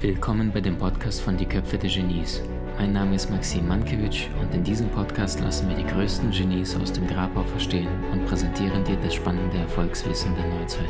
Willkommen 0.00 0.52
bei 0.54 0.60
dem 0.60 0.78
Podcast 0.78 1.22
von 1.22 1.36
Die 1.36 1.44
Köpfe 1.44 1.76
der 1.76 1.90
Genies. 1.90 2.40
Mein 2.78 2.92
Name 2.92 3.16
ist 3.16 3.28
Maxim 3.30 3.66
Mankewitsch 3.66 4.28
und 4.40 4.54
in 4.54 4.62
diesem 4.62 4.88
Podcast 4.90 5.40
lassen 5.40 5.68
wir 5.68 5.74
die 5.74 5.84
größten 5.84 6.30
Genies 6.30 6.76
aus 6.76 6.92
dem 6.92 7.08
Grabau 7.08 7.42
verstehen 7.42 7.88
und 8.12 8.24
präsentieren 8.26 8.84
dir 8.84 8.94
das 9.02 9.14
spannende 9.14 9.58
Erfolgswissen 9.58 10.32
der 10.36 10.46
Neuzeit. 10.46 10.86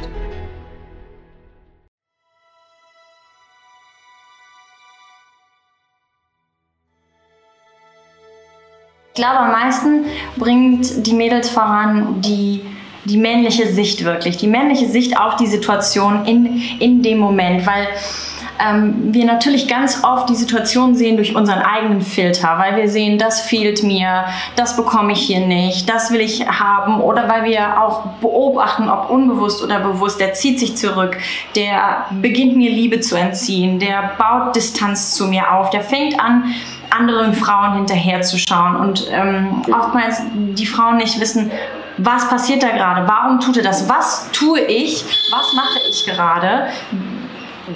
Ich 9.09 9.21
glaube, 9.23 9.39
am 9.39 9.53
meisten 9.53 10.05
bringt 10.37 11.07
die 11.07 11.15
Mädels 11.15 11.49
voran 11.49 12.21
die, 12.21 12.61
die 13.05 13.17
männliche 13.17 13.67
Sicht 13.73 14.05
wirklich, 14.05 14.37
die 14.37 14.47
männliche 14.47 14.89
Sicht 14.89 15.19
auf 15.19 15.37
die 15.37 15.47
Situation 15.47 16.25
in, 16.25 16.63
in 16.81 17.03
dem 17.03 17.19
Moment, 17.19 17.67
weil 17.67 17.87
ähm, 18.59 19.13
wir 19.13 19.25
natürlich 19.25 19.67
ganz 19.67 20.05
oft 20.05 20.29
die 20.29 20.35
Situation 20.35 20.95
sehen 20.95 21.17
durch 21.17 21.35
unseren 21.35 21.61
eigenen 21.61 22.03
Filter, 22.03 22.57
weil 22.59 22.77
wir 22.77 22.89
sehen, 22.89 23.19
das 23.19 23.41
fehlt 23.41 23.83
mir, 23.83 24.25
das 24.55 24.77
bekomme 24.77 25.13
ich 25.13 25.21
hier 25.21 25.45
nicht, 25.45 25.89
das 25.89 26.13
will 26.13 26.21
ich 26.21 26.47
haben 26.47 27.01
oder 27.01 27.29
weil 27.29 27.45
wir 27.45 27.83
auch 27.83 28.07
beobachten, 28.21 28.89
ob 28.89 29.11
unbewusst 29.11 29.63
oder 29.63 29.81
bewusst, 29.81 30.21
der 30.21 30.35
zieht 30.35 30.61
sich 30.61 30.77
zurück, 30.77 31.19
der 31.57 32.07
beginnt 32.23 32.57
mir 32.57 32.71
Liebe 32.71 33.01
zu 33.01 33.17
entziehen, 33.17 33.81
der 33.81 34.13
baut 34.19 34.55
Distanz 34.55 35.15
zu 35.15 35.27
mir 35.27 35.53
auf, 35.53 35.71
der 35.71 35.81
fängt 35.81 36.19
an, 36.21 36.55
anderen 36.91 37.35
Frauen 37.35 37.75
hinterherzuschauen 37.75 38.77
und 38.77 39.09
ähm, 39.11 39.63
oftmals 39.73 40.23
die 40.33 40.67
Frauen 40.67 40.99
nicht 40.99 41.19
wissen, 41.19 41.51
was 41.99 42.29
passiert 42.29 42.63
da 42.63 42.71
gerade? 42.71 43.07
Warum 43.07 43.41
tut 43.41 43.57
er 43.57 43.63
das? 43.63 43.89
Was 43.89 44.31
tue 44.33 44.61
ich? 44.61 45.05
Was 45.31 45.53
mache 45.55 45.81
ich 45.89 46.05
gerade? 46.05 46.69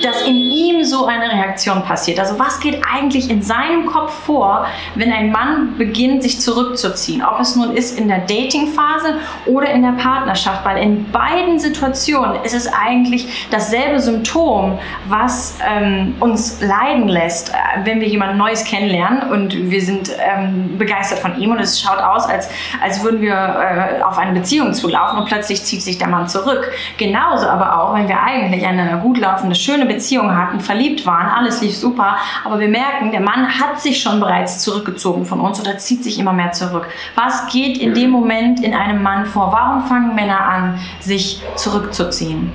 Dass 0.02 0.22
in 0.22 0.36
ihm 0.36 0.84
so 0.84 1.06
eine 1.06 1.30
Reaktion 1.30 1.82
passiert. 1.82 2.20
Also 2.20 2.38
was 2.38 2.60
geht 2.60 2.80
eigentlich 2.92 3.30
in 3.30 3.42
seinem 3.42 3.86
Kopf 3.86 4.12
vor, 4.24 4.66
wenn 4.94 5.12
ein 5.12 5.30
Mann 5.30 5.76
beginnt, 5.78 6.22
sich 6.22 6.40
zurückzuziehen? 6.40 7.22
Ob 7.24 7.40
es 7.40 7.56
nun 7.56 7.76
ist 7.76 7.98
in 7.98 8.08
der 8.08 8.18
Datingphase 8.18 9.14
oder 9.46 9.70
in 9.70 9.82
der 9.82 9.92
Partnerschaft, 9.92 10.64
weil 10.64 10.78
in 10.82 11.10
beiden 11.10 11.58
Situationen 11.58 12.42
ist 12.44 12.54
es 12.54 12.70
eigentlich 12.72 13.48
dasselbe 13.50 14.00
Symptom, 14.00 14.78
was 15.08 15.58
ähm, 15.66 16.14
uns 16.20 16.60
leiden 16.60 17.08
lässt, 17.08 17.50
äh, 17.50 17.54
wenn 17.84 18.00
wir 18.00 18.08
jemand 18.08 18.36
Neues 18.36 18.64
kennenlernen 18.64 19.30
und 19.30 19.70
wir 19.70 19.80
sind 19.80 20.10
ähm, 20.18 20.76
begeistert 20.78 21.18
von 21.18 21.38
ihm 21.38 21.50
und 21.52 21.60
es 21.60 21.80
schaut 21.80 21.98
aus, 21.98 22.26
als, 22.26 22.48
als 22.82 23.02
würden 23.02 23.20
wir 23.20 23.34
äh, 23.34 24.02
auf 24.02 24.18
eine 24.18 24.32
Beziehung 24.32 24.72
zulaufen 24.74 25.18
und 25.18 25.26
plötzlich 25.26 25.62
zieht 25.64 25.82
sich 25.82 25.98
der 25.98 26.08
Mann 26.08 26.28
zurück. 26.28 26.70
Genauso 26.96 27.48
aber 27.48 27.80
auch, 27.80 27.94
wenn 27.94 28.08
wir 28.08 28.20
eigentlich 28.20 28.66
eine 28.66 28.98
gut 29.02 29.18
laufende, 29.18 29.54
schöne 29.54 29.77
schöne 29.78 29.86
Beziehung 29.86 30.36
hatten, 30.36 30.60
verliebt 30.60 31.06
waren, 31.06 31.28
alles 31.28 31.60
lief 31.60 31.76
super, 31.76 32.16
aber 32.44 32.58
wir 32.58 32.68
merken, 32.68 33.12
der 33.12 33.20
Mann 33.20 33.48
hat 33.48 33.80
sich 33.80 34.00
schon 34.00 34.18
bereits 34.20 34.60
zurückgezogen 34.60 35.24
von 35.24 35.40
uns 35.40 35.60
oder 35.60 35.78
zieht 35.78 36.02
sich 36.02 36.18
immer 36.18 36.32
mehr 36.32 36.52
zurück. 36.52 36.86
Was 37.14 37.46
geht 37.48 37.78
in 37.78 37.94
dem 37.94 38.10
Moment 38.10 38.60
in 38.62 38.74
einem 38.74 39.02
Mann 39.02 39.24
vor? 39.26 39.52
Warum 39.52 39.84
fangen 39.84 40.14
Männer 40.14 40.40
an, 40.40 40.80
sich 41.00 41.42
zurückzuziehen? 41.54 42.52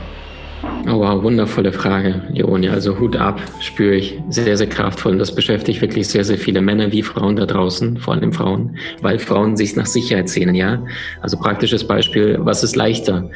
Oh 0.85 0.99
wow, 0.99 1.23
wundervolle 1.23 1.71
Frage, 1.71 2.21
Leonie. 2.31 2.69
Also 2.69 2.99
Hut 2.99 3.15
ab, 3.15 3.41
spüre 3.59 3.95
ich. 3.95 4.19
Sehr, 4.29 4.57
sehr 4.57 4.67
kraftvoll. 4.67 5.13
Und 5.13 5.19
das 5.19 5.33
beschäftigt 5.33 5.81
wirklich 5.81 6.07
sehr, 6.07 6.23
sehr 6.23 6.37
viele 6.37 6.61
Männer 6.61 6.91
wie 6.91 7.01
Frauen 7.01 7.35
da 7.35 7.45
draußen, 7.45 7.97
vor 7.97 8.13
allem 8.13 8.33
Frauen, 8.33 8.77
weil 9.01 9.19
Frauen 9.19 9.55
sich 9.55 9.75
nach 9.75 9.85
Sicherheit 9.85 10.29
sehnen, 10.29 10.55
ja. 10.55 10.83
Also 11.21 11.37
praktisches 11.37 11.85
Beispiel, 11.85 12.37
was 12.39 12.63
ist 12.63 12.75
leichter? 12.75 13.29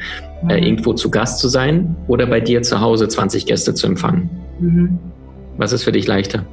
Äh, 0.48 0.64
irgendwo 0.64 0.92
zu 0.92 1.10
Gast 1.10 1.40
zu 1.40 1.48
sein 1.48 1.96
oder 2.06 2.26
bei 2.26 2.40
dir 2.40 2.62
zu 2.62 2.80
Hause 2.80 3.08
20 3.08 3.46
Gäste 3.46 3.74
zu 3.74 3.86
empfangen? 3.86 4.30
Mhm. 4.60 4.98
Was 5.56 5.72
ist 5.72 5.84
für 5.84 5.92
dich 5.92 6.06
leichter? 6.06 6.44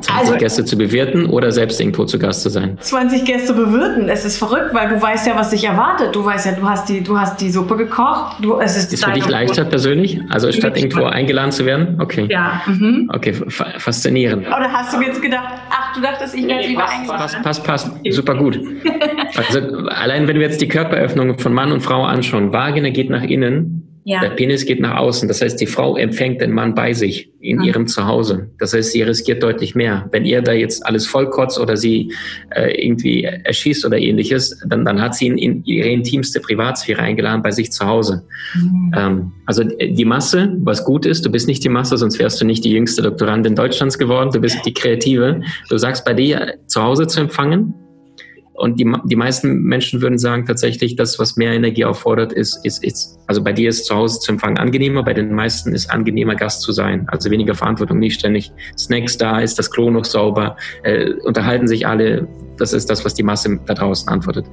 20 0.00 0.16
also, 0.16 0.38
Gäste 0.38 0.64
zu 0.64 0.76
bewirten 0.76 1.26
oder 1.26 1.50
selbst 1.52 1.80
irgendwo 1.80 2.04
zu 2.04 2.18
Gast 2.18 2.42
zu 2.42 2.48
sein? 2.48 2.76
20 2.80 3.24
Gäste 3.24 3.52
bewirten. 3.52 4.08
Es 4.08 4.24
ist 4.24 4.38
verrückt, 4.38 4.72
weil 4.72 4.88
du 4.88 5.00
weißt 5.00 5.26
ja, 5.26 5.36
was 5.36 5.50
dich 5.50 5.64
erwartet. 5.64 6.14
Du 6.14 6.24
weißt 6.24 6.46
ja, 6.46 6.52
du 6.52 6.68
hast 6.68 6.88
die, 6.88 7.02
du 7.02 7.18
hast 7.18 7.40
die 7.40 7.50
Suppe 7.50 7.76
gekocht. 7.76 8.36
Du, 8.42 8.58
es 8.60 8.76
ist 8.76 8.92
ist 8.92 9.04
für 9.04 9.12
dich 9.12 9.28
leichter 9.28 9.62
Brot. 9.62 9.70
persönlich? 9.70 10.20
Also 10.28 10.50
statt 10.52 10.76
irgendwo 10.76 11.04
eingeladen 11.04 11.52
zu 11.52 11.66
werden? 11.66 12.00
Okay. 12.00 12.26
Ja. 12.30 12.62
Mhm. 12.66 13.10
Okay, 13.12 13.32
faszinierend. 13.32 14.46
Oder 14.46 14.72
hast 14.72 14.92
du 14.92 14.98
mir 14.98 15.06
jetzt 15.06 15.22
gedacht, 15.22 15.48
ach, 15.70 15.94
du 15.94 16.00
dachtest, 16.00 16.34
ich 16.34 16.46
werde 16.46 16.62
nee, 16.62 16.68
lieber 16.68 16.88
eingeladen? 16.88 17.42
Passt, 17.42 17.42
passt, 17.42 17.64
passt. 17.64 17.90
Super 18.10 18.34
gut. 18.34 18.60
Also 19.36 19.60
allein 19.88 20.28
wenn 20.28 20.36
wir 20.36 20.46
jetzt 20.46 20.60
die 20.60 20.68
Körperöffnung 20.68 21.38
von 21.38 21.52
Mann 21.52 21.72
und 21.72 21.80
Frau 21.80 22.04
anschauen, 22.04 22.52
Vagina 22.52 22.88
geht 22.88 23.10
nach 23.10 23.22
innen, 23.22 23.85
ja. 24.08 24.20
Der 24.20 24.30
Penis 24.30 24.64
geht 24.64 24.78
nach 24.78 24.98
außen. 24.98 25.26
Das 25.26 25.42
heißt, 25.42 25.60
die 25.60 25.66
Frau 25.66 25.96
empfängt 25.96 26.40
den 26.40 26.52
Mann 26.52 26.76
bei 26.76 26.92
sich 26.92 27.28
in 27.40 27.56
mhm. 27.56 27.64
ihrem 27.64 27.86
Zuhause. 27.88 28.48
Das 28.60 28.72
heißt, 28.72 28.92
sie 28.92 29.02
riskiert 29.02 29.42
deutlich 29.42 29.74
mehr. 29.74 30.08
Wenn 30.12 30.24
ihr 30.24 30.42
da 30.42 30.52
jetzt 30.52 30.86
alles 30.86 31.08
vollkotzt 31.08 31.58
oder 31.58 31.76
sie 31.76 32.12
äh, 32.50 32.70
irgendwie 32.86 33.24
erschießt 33.24 33.84
oder 33.84 33.98
ähnliches, 33.98 34.62
dann, 34.68 34.84
dann 34.84 35.02
hat 35.02 35.16
sie 35.16 35.26
ihn 35.26 35.38
in 35.38 35.64
ihre 35.64 35.88
intimste 35.88 36.38
Privatsphäre 36.38 37.00
eingeladen 37.00 37.42
bei 37.42 37.50
sich 37.50 37.72
zu 37.72 37.84
Hause. 37.84 38.22
Mhm. 38.54 38.94
Ähm, 38.96 39.32
also 39.44 39.64
die 39.64 40.04
Masse, 40.04 40.54
was 40.60 40.84
gut 40.84 41.04
ist, 41.04 41.26
du 41.26 41.30
bist 41.30 41.48
nicht 41.48 41.64
die 41.64 41.68
Masse, 41.68 41.96
sonst 41.96 42.20
wärst 42.20 42.40
du 42.40 42.44
nicht 42.44 42.64
die 42.64 42.70
jüngste 42.70 43.02
Doktorandin 43.02 43.56
Deutschlands 43.56 43.98
geworden. 43.98 44.30
Du 44.32 44.40
bist 44.40 44.64
die 44.64 44.72
Kreative. 44.72 45.40
Du 45.68 45.78
sagst 45.78 46.04
bei 46.04 46.14
dir 46.14 46.54
zu 46.68 46.80
Hause 46.80 47.08
zu 47.08 47.18
empfangen, 47.18 47.74
und 48.56 48.80
die, 48.80 48.90
die 49.04 49.16
meisten 49.16 49.62
Menschen 49.62 50.00
würden 50.00 50.18
sagen 50.18 50.46
tatsächlich, 50.46 50.96
das, 50.96 51.18
was 51.18 51.36
mehr 51.36 51.52
Energie 51.52 51.84
auffordert, 51.84 52.32
ist, 52.32 52.64
ist, 52.64 52.82
ist, 52.82 53.18
also 53.26 53.42
bei 53.42 53.52
dir 53.52 53.68
ist 53.68 53.84
zu 53.84 53.94
Hause 53.94 54.20
zu 54.20 54.32
empfangen 54.32 54.58
angenehmer, 54.58 55.02
bei 55.02 55.14
den 55.14 55.34
meisten 55.34 55.74
ist 55.74 55.90
angenehmer 55.90 56.34
Gast 56.34 56.62
zu 56.62 56.72
sein. 56.72 57.06
Also 57.08 57.30
weniger 57.30 57.54
Verantwortung, 57.54 57.98
nicht 57.98 58.18
ständig 58.18 58.52
Snacks 58.76 59.18
da, 59.18 59.40
ist 59.40 59.58
das 59.58 59.70
Klo 59.70 59.90
noch 59.90 60.04
sauber, 60.04 60.56
äh, 60.82 61.12
unterhalten 61.24 61.68
sich 61.68 61.86
alle. 61.86 62.26
Das 62.56 62.72
ist 62.72 62.88
das, 62.88 63.04
was 63.04 63.14
die 63.14 63.22
Masse 63.22 63.60
da 63.66 63.74
draußen 63.74 64.08
antwortet. 64.08 64.46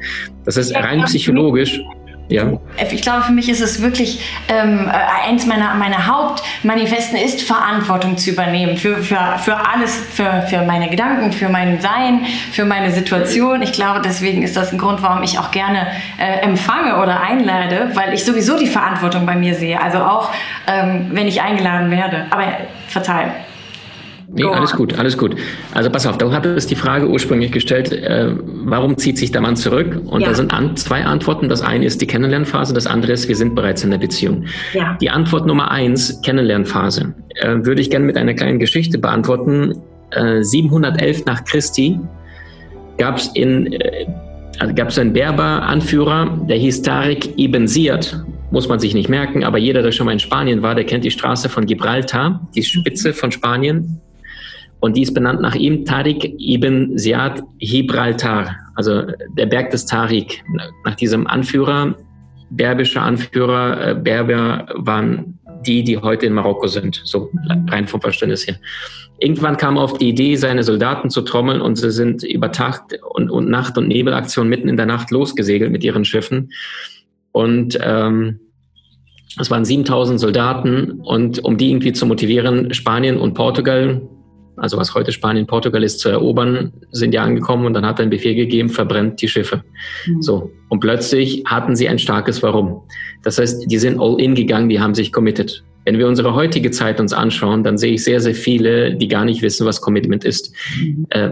Das 0.44 0.58
ist 0.58 0.76
rein 0.76 1.04
psychologisch. 1.04 1.80
Ja. 2.30 2.54
Ich 2.92 3.02
glaube, 3.02 3.24
für 3.24 3.32
mich 3.34 3.50
ist 3.50 3.62
es 3.62 3.82
wirklich 3.82 4.22
ähm, 4.48 4.88
äh, 4.88 5.28
eins 5.30 5.46
meiner, 5.46 5.76
meiner 5.76 6.08
Hauptmanifesten 6.08 7.18
ist, 7.18 7.42
Verantwortung 7.42 8.18
zu 8.18 8.32
übernehmen 8.32 8.78
für, 8.78 8.98
für, 8.98 9.38
für 9.38 9.56
alles, 9.56 9.96
für, 9.96 10.44
für 10.50 10.64
meine 10.64 10.90
Gedanken, 10.90 11.32
für 11.32 11.50
mein 11.50 11.82
Sein, 11.82 12.26
für 12.52 12.66
meine 12.66 12.92
Situation. 12.92 13.62
Ich 13.62 13.74
glaube, 13.74 14.02
deswegen 14.04 14.42
ist 14.42 14.56
das 14.56 14.72
ein 14.72 14.78
Grund, 14.78 15.04
warum 15.04 15.22
ich 15.22 15.38
auch 15.38 15.52
gerne 15.52 15.88
äh, 16.18 16.40
empfange 16.40 17.02
oder 17.02 17.22
einlade, 17.22 17.92
weil 17.94 18.14
ich 18.14 18.24
sowieso 18.24 18.58
die 18.58 18.68
Verantwortung 18.68 19.26
bei 19.26 19.36
mir 19.36 19.54
sehe. 19.56 19.82
Also 19.82 20.00
auch, 20.00 20.32
ähm, 20.68 21.08
wenn 21.12 21.28
ich 21.28 21.42
eingeladen 21.42 21.92
werde. 21.92 22.26
Aber 22.30 22.44
verteilen. 22.88 23.32
Nee, 24.36 24.46
alles 24.46 24.74
gut, 24.74 24.98
alles 24.98 25.18
gut. 25.18 25.36
Also 25.74 25.92
pass 25.92 26.08
auf, 26.08 26.18
du 26.18 26.32
hattest 26.32 26.72
die 26.72 26.76
Frage 26.76 27.08
ursprünglich 27.08 27.52
gestellt, 27.52 27.92
äh, 27.92 28.36
warum 28.66 28.98
zieht 28.98 29.18
sich 29.18 29.32
der 29.32 29.42
Mann 29.42 29.56
zurück? 29.56 30.02
Und 30.06 30.22
ja. 30.22 30.30
da 30.30 30.34
sind 30.34 30.52
an, 30.52 30.76
zwei 30.76 31.06
Antworten. 31.06 31.50
Das 31.50 31.62
eine 31.62 31.86
ist 31.86 32.02
die 32.02 32.08
Kennenlernphase, 32.08 32.74
das 32.74 32.88
andere 32.88 33.12
ist, 33.12 33.28
wir 33.28 33.36
sind 33.36 33.54
bereits 33.54 33.84
in 33.84 33.92
der 33.92 34.00
Beziehung. 34.00 34.46
Ja. 34.74 34.98
Die 35.00 35.10
Antwort 35.10 35.46
Nummer 35.46 35.70
eins, 35.70 36.20
Kennenlernphase, 36.24 37.14
äh, 37.36 37.58
würde 37.62 37.82
ich 37.82 37.92
gerne 37.92 38.06
mit 38.06 38.18
einer 38.18 38.34
kleinen 38.34 38.58
Geschichte 38.58 38.98
beantworten. 38.98 39.76
Äh, 40.12 40.42
711 40.42 41.26
nach 41.26 41.44
Christi 41.46 42.00
gab 42.98 43.18
es 43.18 43.28
in 43.36 43.74
äh, 43.74 44.08
also 44.60 44.74
gab 44.76 44.90
es 44.90 45.00
einen 45.00 45.14
Berber-Anführer, 45.14 46.46
der 46.48 46.58
hieß 46.58 46.84
Tariq 46.84 47.38
ibn 47.38 47.68
Ziyad, 47.68 48.24
muss 48.52 48.68
man 48.68 48.80
sich 48.80 48.94
nicht 48.94 49.10
merken, 49.10 49.44
aber 49.44 49.58
jeder, 49.58 49.82
der 49.82 49.92
schon 49.92 50.06
mal 50.06 50.12
in 50.12 50.20
Spanien 50.20 50.62
war, 50.62 50.76
der 50.76 50.84
kennt 50.84 51.04
die 51.04 51.12
Straße 51.12 51.50
von 51.50 51.66
Gibraltar, 51.66 52.48
die 52.56 52.64
Spitze 52.64 53.14
von 53.14 53.32
Spanien, 53.32 54.00
und 54.84 54.98
die 54.98 55.04
ist 55.04 55.14
benannt 55.14 55.40
nach 55.40 55.56
ihm, 55.56 55.86
Tariq 55.86 56.36
ibn 56.38 56.98
Ziyad 56.98 57.42
Gibraltar, 57.60 58.54
also 58.76 59.04
der 59.38 59.46
Berg 59.46 59.70
des 59.70 59.86
Tariq, 59.86 60.44
nach 60.84 60.96
diesem 60.96 61.26
Anführer, 61.26 61.96
berbischer 62.50 63.02
Anführer. 63.02 63.92
Äh, 63.92 63.96
Berber 63.96 64.68
waren 64.76 65.40
die, 65.66 65.86
die 65.86 65.98
heute 65.98 66.26
in 66.26 66.34
Marokko 66.34 66.68
sind, 66.68 67.00
so 67.06 67.32
rein 67.70 67.88
vom 67.88 68.02
Verständnis 68.02 68.46
her. 68.46 68.58
Irgendwann 69.20 69.56
kam 69.56 69.78
er 69.78 69.84
auf 69.84 69.98
die 70.00 70.10
Idee, 70.10 70.36
seine 70.36 70.64
Soldaten 70.64 71.10
zu 71.10 71.22
trommeln 71.22 71.62
und 71.62 71.78
sie 71.78 71.90
sind 71.90 72.22
über 72.26 72.52
Tag 72.52 72.82
und, 73.14 73.32
und 73.32 73.50
Nacht- 73.50 73.78
und 73.78 73.88
Nebelaktion 73.88 74.50
mitten 74.50 74.68
in 74.68 74.76
der 74.76 74.86
Nacht 74.86 75.12
losgesegelt 75.12 75.72
mit 75.72 75.86
ihren 75.86 76.04
Schiffen. 76.04 76.52
Und 77.32 77.80
ähm, 77.82 78.42
es 79.40 79.50
waren 79.50 79.64
7000 79.64 80.20
Soldaten 80.20 81.00
und 81.00 81.40
um 81.40 81.58
die 81.58 81.70
irgendwie 81.70 81.94
zu 81.94 82.06
motivieren, 82.06 82.74
Spanien 82.74 83.18
und 83.18 83.34
Portugal 83.34 84.02
also 84.58 84.78
was 84.78 84.94
heute 84.94 85.12
Spanien, 85.12 85.48
Portugal 85.48 85.84
ist, 85.84 86.00
zu 86.00 86.10
erobern, 86.10 86.72
sind 86.92 87.14
ja 87.14 87.24
angekommen 87.24 87.66
und 87.66 87.74
dann 87.74 87.86
hat 87.86 88.00
er 88.00 88.04
einen 88.04 88.12
Befehl 88.12 88.36
gegeben, 88.36 88.70
verbrennt 88.70 89.22
die 89.22 89.28
Schiffe. 89.28 89.64
Mhm. 90.06 90.22
So. 90.22 90.52
Und 90.70 90.80
plötzlich 90.80 91.44
hatten 91.46 91.76
sie 91.76 91.88
ein 91.88 92.00
starkes 92.00 92.44
Warum. 92.44 92.82
Das 93.24 93.40
heißt, 93.40 93.72
die 93.72 93.78
sind 93.78 94.00
all 94.00 94.20
in 94.20 94.36
gegangen, 94.36 94.70
die 94.70 94.80
haben 94.80 94.96
sich 94.96 95.12
committed. 95.12 95.64
Wenn 95.86 95.98
wir 95.98 96.08
unsere 96.08 96.34
heutige 96.34 96.72
Zeit 96.72 97.00
uns 97.00 97.14
anschauen, 97.14 97.64
dann 97.64 97.78
sehe 97.78 97.94
ich 97.94 98.04
sehr, 98.04 98.20
sehr 98.22 98.36
viele, 98.36 98.96
die 98.96 99.08
gar 99.08 99.26
nicht 99.26 99.42
wissen, 99.42 99.66
was 99.66 99.82
Commitment 99.82 100.24
ist. 100.24 100.54
Mhm. 100.80 101.08
Äh, 101.10 101.32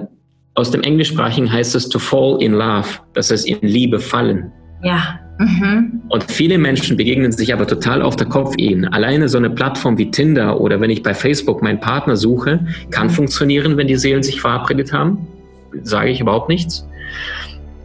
aus 0.56 0.72
dem 0.72 0.82
Englischsprachigen 0.82 1.52
heißt 1.52 1.76
es 1.76 1.88
to 1.88 2.00
fall 2.00 2.42
in 2.42 2.54
love, 2.54 2.88
das 3.14 3.32
heißt 3.32 3.48
in 3.48 3.60
Liebe 3.62 4.00
fallen. 4.00 4.52
Ja. 4.84 5.20
Mhm. 5.42 6.02
Und 6.10 6.24
viele 6.26 6.58
Menschen 6.58 6.98
begegnen 6.98 7.32
sich 7.32 7.54
aber 7.54 7.66
total 7.66 8.02
auf 8.02 8.16
der 8.16 8.28
Kopfebene. 8.28 8.94
Alleine 8.94 9.28
so 9.28 9.38
eine 9.38 9.50
Plattform 9.50 9.98
wie 9.98 10.12
Tinder 10.12 10.62
oder 10.62 10.80
wenn 10.80 10.90
ich 10.90 11.02
bei 11.02 11.14
Facebook 11.14 11.64
meinen 11.64 11.80
Partner 11.80 12.16
suche, 12.16 12.66
kann 12.92 13.08
mhm. 13.08 13.12
funktionieren, 13.12 13.78
wenn 13.78 13.88
die 13.88 13.96
Seelen 13.96 14.24
sich 14.24 14.40
verabredet 14.40 14.94
haben. 14.94 15.28
Sage 15.84 16.12
ich 16.12 16.22
überhaupt 16.22 16.50
nichts. 16.50 16.88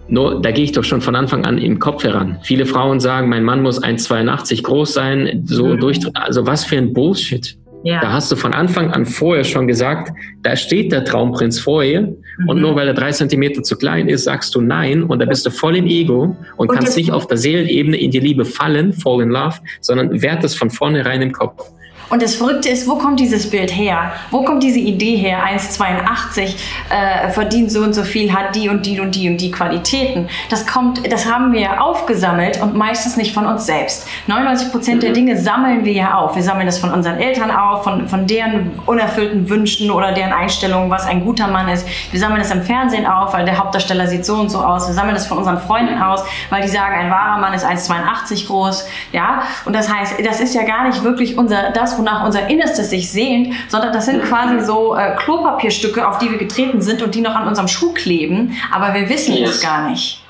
Nur, 0.08 0.40
da 0.40 0.52
gehe 0.52 0.64
ich 0.64 0.72
doch 0.72 0.84
schon 0.84 1.00
von 1.00 1.16
Anfang 1.16 1.44
an 1.46 1.58
im 1.58 1.78
Kopf 1.78 2.04
heran. 2.04 2.38
Viele 2.42 2.66
Frauen 2.66 3.00
sagen, 3.00 3.28
mein 3.28 3.42
Mann 3.42 3.62
muss 3.62 3.82
1,82 3.82 4.62
groß 4.62 4.92
sein, 4.92 5.42
so 5.46 5.68
mhm. 5.68 5.80
durch, 5.80 6.00
also 6.14 6.46
was 6.46 6.64
für 6.64 6.76
ein 6.76 6.92
Bullshit. 6.92 7.56
Ja. 7.82 8.00
Da 8.00 8.12
hast 8.12 8.32
du 8.32 8.36
von 8.36 8.52
Anfang 8.52 8.90
an 8.90 9.06
vorher 9.06 9.44
schon 9.44 9.68
gesagt, 9.68 10.12
da 10.42 10.56
steht 10.56 10.92
der 10.92 11.04
Traumprinz 11.04 11.60
vor 11.60 11.84
ihr 11.84 12.02
mhm. 12.02 12.48
und 12.48 12.60
nur 12.60 12.74
weil 12.74 12.88
er 12.88 12.94
drei 12.94 13.12
Zentimeter 13.12 13.62
zu 13.62 13.76
klein 13.76 14.08
ist, 14.08 14.24
sagst 14.24 14.54
du 14.54 14.60
nein 14.60 15.04
und 15.04 15.20
da 15.20 15.26
bist 15.26 15.46
du 15.46 15.50
voll 15.50 15.76
im 15.76 15.86
Ego 15.86 16.22
und, 16.22 16.36
und 16.56 16.72
kannst 16.72 16.96
nicht 16.96 17.12
auf 17.12 17.26
der 17.26 17.36
Seelenebene 17.36 17.96
in 17.96 18.10
die 18.10 18.20
Liebe 18.20 18.44
fallen, 18.44 18.92
fall 18.92 19.20
in 19.20 19.30
love, 19.30 19.56
sondern 19.80 20.20
wertest 20.20 20.58
von 20.58 20.70
vornherein 20.70 21.22
im 21.22 21.32
Kopf. 21.32 21.70
Und 22.08 22.22
das 22.22 22.36
Verrückte 22.36 22.68
ist, 22.68 22.86
wo 22.88 22.96
kommt 22.96 23.18
dieses 23.18 23.50
Bild 23.50 23.70
her? 23.74 24.12
Wo 24.30 24.44
kommt 24.44 24.62
diese 24.62 24.78
Idee 24.78 25.16
her? 25.16 25.40
1,82 25.44 26.54
äh, 26.88 27.30
verdient 27.30 27.72
so 27.72 27.80
und 27.82 27.94
so 27.94 28.04
viel, 28.04 28.32
hat 28.32 28.54
die 28.54 28.68
und 28.68 28.86
die 28.86 29.00
und 29.00 29.14
die 29.14 29.28
und 29.28 29.40
die 29.40 29.50
Qualitäten. 29.50 30.28
Das 30.48 30.66
kommt, 30.66 31.10
das 31.10 31.30
haben 31.30 31.52
wir 31.52 31.82
aufgesammelt 31.82 32.62
und 32.62 32.76
meistens 32.76 33.16
nicht 33.16 33.34
von 33.34 33.46
uns 33.46 33.66
selbst. 33.66 34.06
99 34.28 34.70
Prozent 34.70 35.02
der 35.02 35.12
Dinge 35.12 35.36
sammeln 35.36 35.84
wir 35.84 35.92
ja 35.92 36.14
auf. 36.14 36.36
Wir 36.36 36.42
sammeln 36.42 36.66
das 36.66 36.78
von 36.78 36.92
unseren 36.92 37.18
Eltern 37.18 37.50
auf, 37.50 37.82
von, 37.82 38.08
von 38.08 38.26
deren 38.26 38.78
unerfüllten 38.86 39.48
Wünschen 39.48 39.90
oder 39.90 40.12
deren 40.12 40.32
Einstellungen, 40.32 40.90
was 40.90 41.06
ein 41.06 41.24
guter 41.24 41.48
Mann 41.48 41.68
ist. 41.68 41.86
Wir 42.12 42.20
sammeln 42.20 42.40
das 42.40 42.52
im 42.52 42.62
Fernsehen 42.62 43.06
auf, 43.06 43.32
weil 43.32 43.44
der 43.44 43.58
Hauptdarsteller 43.58 44.06
sieht 44.06 44.24
so 44.24 44.36
und 44.36 44.48
so 44.48 44.58
aus. 44.58 44.86
Wir 44.86 44.94
sammeln 44.94 45.14
das 45.14 45.26
von 45.26 45.38
unseren 45.38 45.58
Freunden 45.58 46.00
aus, 46.00 46.22
weil 46.50 46.62
die 46.62 46.68
sagen, 46.68 46.94
ein 46.94 47.10
wahrer 47.10 47.38
Mann 47.40 47.52
ist 47.52 47.66
1,82 47.66 48.46
groß. 48.46 48.86
Ja, 49.10 49.42
und 49.64 49.74
das 49.74 49.92
heißt, 49.92 50.14
das 50.24 50.40
ist 50.40 50.54
ja 50.54 50.62
gar 50.62 50.86
nicht 50.86 51.02
wirklich 51.02 51.36
unser, 51.36 51.70
das, 51.70 51.95
wonach 51.98 52.24
unser 52.24 52.48
Innerstes 52.48 52.90
sich 52.90 53.10
sehnt, 53.10 53.54
sondern 53.68 53.92
das 53.92 54.06
sind 54.06 54.22
quasi 54.22 54.64
so 54.64 54.94
äh, 54.94 55.14
Klopapierstücke, 55.16 56.06
auf 56.06 56.18
die 56.18 56.30
wir 56.30 56.38
getreten 56.38 56.80
sind 56.80 57.02
und 57.02 57.14
die 57.14 57.20
noch 57.20 57.34
an 57.34 57.48
unserem 57.48 57.68
Schuh 57.68 57.92
kleben, 57.92 58.52
aber 58.72 58.94
wir 58.94 59.08
wissen 59.08 59.34
yes. 59.34 59.56
es 59.56 59.60
gar 59.60 59.88
nicht. 59.88 60.22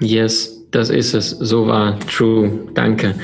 Yes, 0.00 0.56
das 0.70 0.90
ist 0.90 1.14
es. 1.14 1.30
So 1.30 1.66
war 1.66 1.98
true. 2.00 2.50
Danke. 2.74 3.14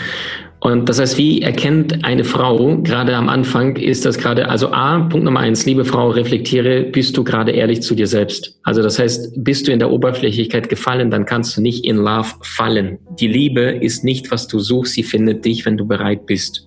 Und 0.63 0.89
das 0.89 1.01
heißt, 1.01 1.19
wie 1.19 1.43
erkennt 1.43 2.05
eine 2.05 2.23
Frau, 2.23 2.79
gerade 2.83 3.17
am 3.17 3.29
Anfang, 3.29 3.75
ist 3.75 4.07
das 4.07 4.17
gerade, 4.17 4.49
also 4.49 4.69
A, 4.69 5.01
Punkt 5.01 5.25
Nummer 5.25 5.41
eins, 5.41 5.67
liebe 5.67 5.85
Frau, 5.85 6.11
reflektiere, 6.11 6.85
bist 6.85 7.17
du 7.17 7.25
gerade 7.25 7.51
ehrlich 7.51 7.83
zu 7.83 7.97
dir 7.97 8.07
selbst? 8.07 8.61
Also 8.63 8.81
das 8.81 8.97
heißt, 8.97 9.43
bist 9.43 9.67
du 9.67 9.73
in 9.73 9.81
der 9.81 9.91
Oberflächlichkeit 9.91 10.69
gefallen, 10.69 11.11
dann 11.11 11.25
kannst 11.25 11.57
du 11.57 11.63
nicht 11.63 11.85
in 11.85 11.97
Love 11.97 12.29
fallen. 12.43 13.01
Die 13.19 13.27
Liebe 13.27 13.61
ist 13.61 14.05
nicht, 14.05 14.31
was 14.31 14.47
du 14.47 14.61
suchst, 14.61 14.93
sie 14.93 15.03
findet 15.03 15.45
dich, 15.45 15.67
wenn 15.67 15.77
du 15.77 15.85
bereit 15.85 16.27
bist. 16.27 16.65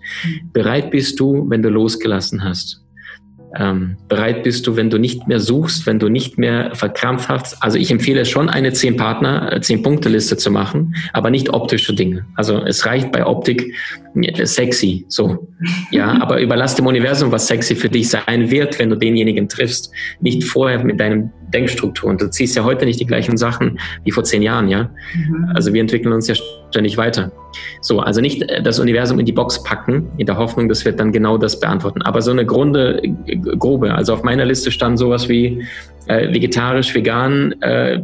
Bereit 0.52 0.92
bist 0.92 1.18
du, 1.22 1.50
wenn 1.50 1.64
du 1.64 1.70
losgelassen 1.70 2.44
hast 2.44 2.85
ähm, 3.58 3.98
bereit 4.10 4.44
bist 4.44 4.68
du, 4.68 4.76
wenn 4.76 4.90
du 4.90 4.98
nicht 4.98 5.28
mehr 5.28 5.40
suchst, 5.40 5.86
wenn 5.86 6.00
du 6.00 6.10
nicht 6.10 6.38
mehr 6.38 6.76
verkrampft 6.76 7.30
hast. 7.30 7.62
Also 7.64 7.78
ich 7.78 7.92
empfehle 7.92 8.26
schon 8.26 8.50
eine 8.50 8.74
zehn 8.74 8.98
Partner, 8.98 9.52
äh, 9.54 9.62
zehn 9.62 9.82
Punkte 9.82 10.10
Liste 10.10 10.38
zu 10.38 10.52
machen, 10.52 10.96
aber 11.14 11.30
nicht 11.30 11.50
optische 11.50 11.94
Dinge. 11.94 12.26
Also 12.36 12.64
es 12.66 12.86
reicht 12.86 13.12
bei 13.12 13.26
Optik 13.26 13.74
äh, 14.16 14.46
sexy, 14.46 15.06
so. 15.08 15.48
Ja, 15.92 16.18
aber 16.22 16.42
überlass 16.42 16.76
dem 16.76 16.88
Universum, 16.88 17.32
was 17.32 17.48
sexy 17.48 17.76
für 17.76 17.90
dich 17.90 18.10
sein 18.10 18.50
wird, 18.50 18.78
wenn 18.80 18.90
du 18.90 18.96
denjenigen 18.96 19.48
triffst, 19.48 19.92
nicht 20.20 20.44
vorher 20.44 20.84
mit 20.84 21.00
deinem 21.00 21.32
Denkstrukturen. 21.54 22.18
Du 22.18 22.30
ziehst 22.30 22.56
ja 22.56 22.64
heute 22.64 22.86
nicht 22.86 23.00
die 23.00 23.06
gleichen 23.06 23.38
Sachen 23.38 23.80
wie 24.04 24.12
vor 24.12 24.24
zehn 24.24 24.42
Jahren, 24.42 24.68
ja. 24.68 24.90
Mhm. 25.16 25.52
Also 25.54 25.74
wir 25.74 25.82
entwickeln 25.82 26.14
uns 26.14 26.28
ja 26.28 26.36
ständig 26.70 26.98
weiter. 26.98 27.32
So, 27.82 28.00
also 28.00 28.22
nicht 28.22 28.42
äh, 28.44 28.62
das 28.62 28.80
Universum 28.80 29.20
in 29.20 29.26
die 29.26 29.32
Box 29.32 29.64
packen, 29.64 30.10
in 30.18 30.26
der 30.26 30.38
Hoffnung, 30.38 30.70
das 30.70 30.86
wird 30.86 31.00
dann 31.00 31.12
genau 31.12 31.38
das 31.38 31.60
beantworten. 31.60 32.02
Aber 32.02 32.22
so 32.22 32.32
eine 32.32 32.46
Grunde, 32.46 33.02
grobe. 33.60 33.94
Also 33.94 34.14
auf 34.14 34.24
meiner 34.24 34.46
Liste 34.46 34.72
stand 34.72 35.00
sowas 35.00 35.30
wie 35.30 35.64
äh, 36.08 36.34
vegetarisch, 36.34 36.94
vegan, 36.94 37.54
äh, 37.62 38.02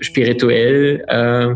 spirituell, 0.00 1.04
äh, 1.08 1.54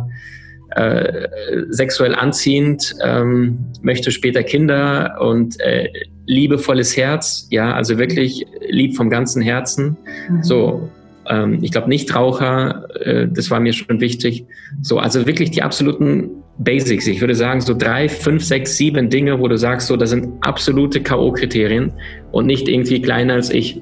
äh, 0.76 1.28
sexuell 1.70 2.14
anziehend, 2.14 2.94
ähm, 3.02 3.58
möchte 3.82 4.10
später 4.10 4.42
Kinder 4.42 5.16
und 5.20 5.58
äh, 5.60 5.88
liebevolles 6.26 6.96
Herz, 6.96 7.48
ja, 7.50 7.74
also 7.74 7.98
wirklich 7.98 8.46
lieb 8.68 8.96
vom 8.96 9.10
ganzen 9.10 9.42
Herzen. 9.42 9.96
Mhm. 10.28 10.42
So, 10.44 10.88
ähm, 11.30 11.58
ich 11.62 11.70
glaube, 11.70 11.88
Nichtraucher, 11.88 12.88
äh, 13.00 13.28
das 13.28 13.50
war 13.50 13.60
mir 13.60 13.72
schon 13.72 14.00
wichtig. 14.00 14.44
So, 14.82 14.98
also 14.98 15.26
wirklich 15.26 15.50
die 15.52 15.62
absoluten 15.62 16.30
Basics. 16.58 17.06
Ich 17.06 17.20
würde 17.20 17.34
sagen, 17.34 17.60
so 17.60 17.74
drei, 17.74 18.08
fünf, 18.08 18.44
sechs, 18.44 18.76
sieben 18.76 19.08
Dinge, 19.08 19.38
wo 19.38 19.48
du 19.48 19.56
sagst, 19.56 19.86
so, 19.86 19.96
das 19.96 20.10
sind 20.10 20.28
absolute 20.42 21.00
K.O.-Kriterien 21.00 21.92
und 22.32 22.46
nicht 22.46 22.68
irgendwie 22.68 23.00
kleiner 23.00 23.34
als 23.34 23.50
ich. 23.50 23.80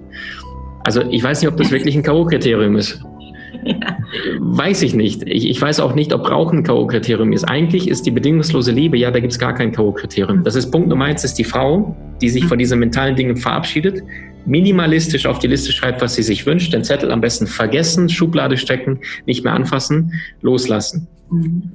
Also 0.85 1.03
ich 1.11 1.23
weiß 1.23 1.43
nicht, 1.43 1.51
ob 1.51 1.57
das 1.57 1.71
wirklich 1.71 1.97
ein 1.97 2.03
K.O.-Kriterium 2.03 2.77
ist. 2.77 3.03
Ja. 3.65 3.97
Weiß 4.39 4.83
ich 4.83 4.95
nicht. 4.95 5.23
Ich, 5.27 5.49
ich, 5.49 5.61
weiß 5.61 5.81
auch 5.81 5.95
nicht, 5.95 6.13
ob 6.15 6.31
Rauchen 6.31 6.59
ein 6.59 6.65
K.O.-Kriterium 6.65 7.33
ist. 7.33 7.45
Eigentlich 7.45 7.89
ist 7.89 8.07
die 8.07 8.11
bedingungslose 8.11 8.73
Liebe, 8.73 8.97
ja, 8.97 9.11
da 9.11 9.21
gibt 9.21 9.33
es 9.33 9.39
gar 9.39 9.55
kein 9.55 9.73
K.O.-Kriterium. 9.73 10.43
Das 10.43 10.55
ist 10.55 10.71
Punkt 10.71 10.89
Nummer 10.89 11.07
eins, 11.07 11.25
ist 11.25 11.35
die 11.35 11.45
Frau, 11.45 11.97
die 12.21 12.29
sich 12.29 12.45
von 12.45 12.59
diesen 12.59 12.79
mentalen 12.79 13.17
Dingen 13.17 13.37
verabschiedet, 13.37 14.03
minimalistisch 14.47 15.27
auf 15.27 15.39
die 15.39 15.47
Liste 15.47 15.73
schreibt, 15.73 16.01
was 16.01 16.15
sie 16.15 16.23
sich 16.23 16.47
wünscht, 16.47 16.73
den 16.73 16.85
Zettel 16.85 17.11
am 17.11 17.21
besten 17.21 17.47
vergessen, 17.47 18.09
Schublade 18.09 18.57
stecken, 18.57 19.01
nicht 19.27 19.45
mehr 19.45 19.53
anfassen, 19.53 20.13
loslassen. 20.43 21.09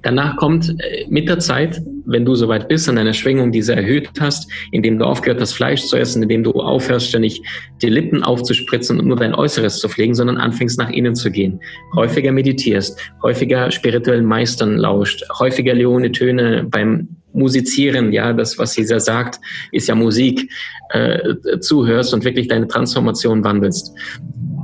Danach 0.01 0.37
kommt 0.37 0.75
äh, 0.79 1.05
mit 1.09 1.29
der 1.29 1.37
Zeit, 1.37 1.79
wenn 2.05 2.25
du 2.25 2.33
soweit 2.33 2.67
bist, 2.67 2.89
an 2.89 2.97
einer 2.97 3.13
Schwingung, 3.13 3.51
die 3.51 3.61
sehr 3.61 3.77
erhöht 3.77 4.09
hast, 4.19 4.51
indem 4.71 4.97
du 4.97 5.05
aufgehört 5.05 5.39
hast, 5.39 5.53
Fleisch 5.53 5.83
zu 5.83 5.95
essen, 5.95 6.23
indem 6.23 6.43
du 6.43 6.53
aufhörst, 6.53 7.09
ständig 7.09 7.41
die 7.81 7.89
Lippen 7.89 8.23
aufzuspritzen 8.23 8.99
und 8.99 9.07
nur 9.07 9.17
dein 9.17 9.35
Äußeres 9.35 9.79
zu 9.79 9.89
pflegen, 9.89 10.15
sondern 10.15 10.37
anfängst 10.37 10.79
nach 10.79 10.89
innen 10.89 11.13
zu 11.13 11.29
gehen. 11.29 11.59
Häufiger 11.95 12.31
meditierst, 12.31 12.99
häufiger 13.21 13.69
spirituellen 13.69 14.25
Meistern 14.25 14.77
lauscht, 14.77 15.23
häufiger 15.37 15.75
Leone 15.75 16.11
Töne 16.11 16.65
beim 16.69 17.07
Musizieren, 17.33 18.11
ja, 18.11 18.33
das, 18.33 18.57
was 18.57 18.73
sie 18.73 18.83
sagt, 18.85 19.39
ist 19.71 19.87
ja 19.87 19.95
Musik, 19.95 20.51
äh, 20.89 21.59
zuhörst 21.59 22.13
und 22.13 22.23
wirklich 22.23 22.47
deine 22.47 22.67
Transformation 22.67 23.43
wandelst. 23.43 23.93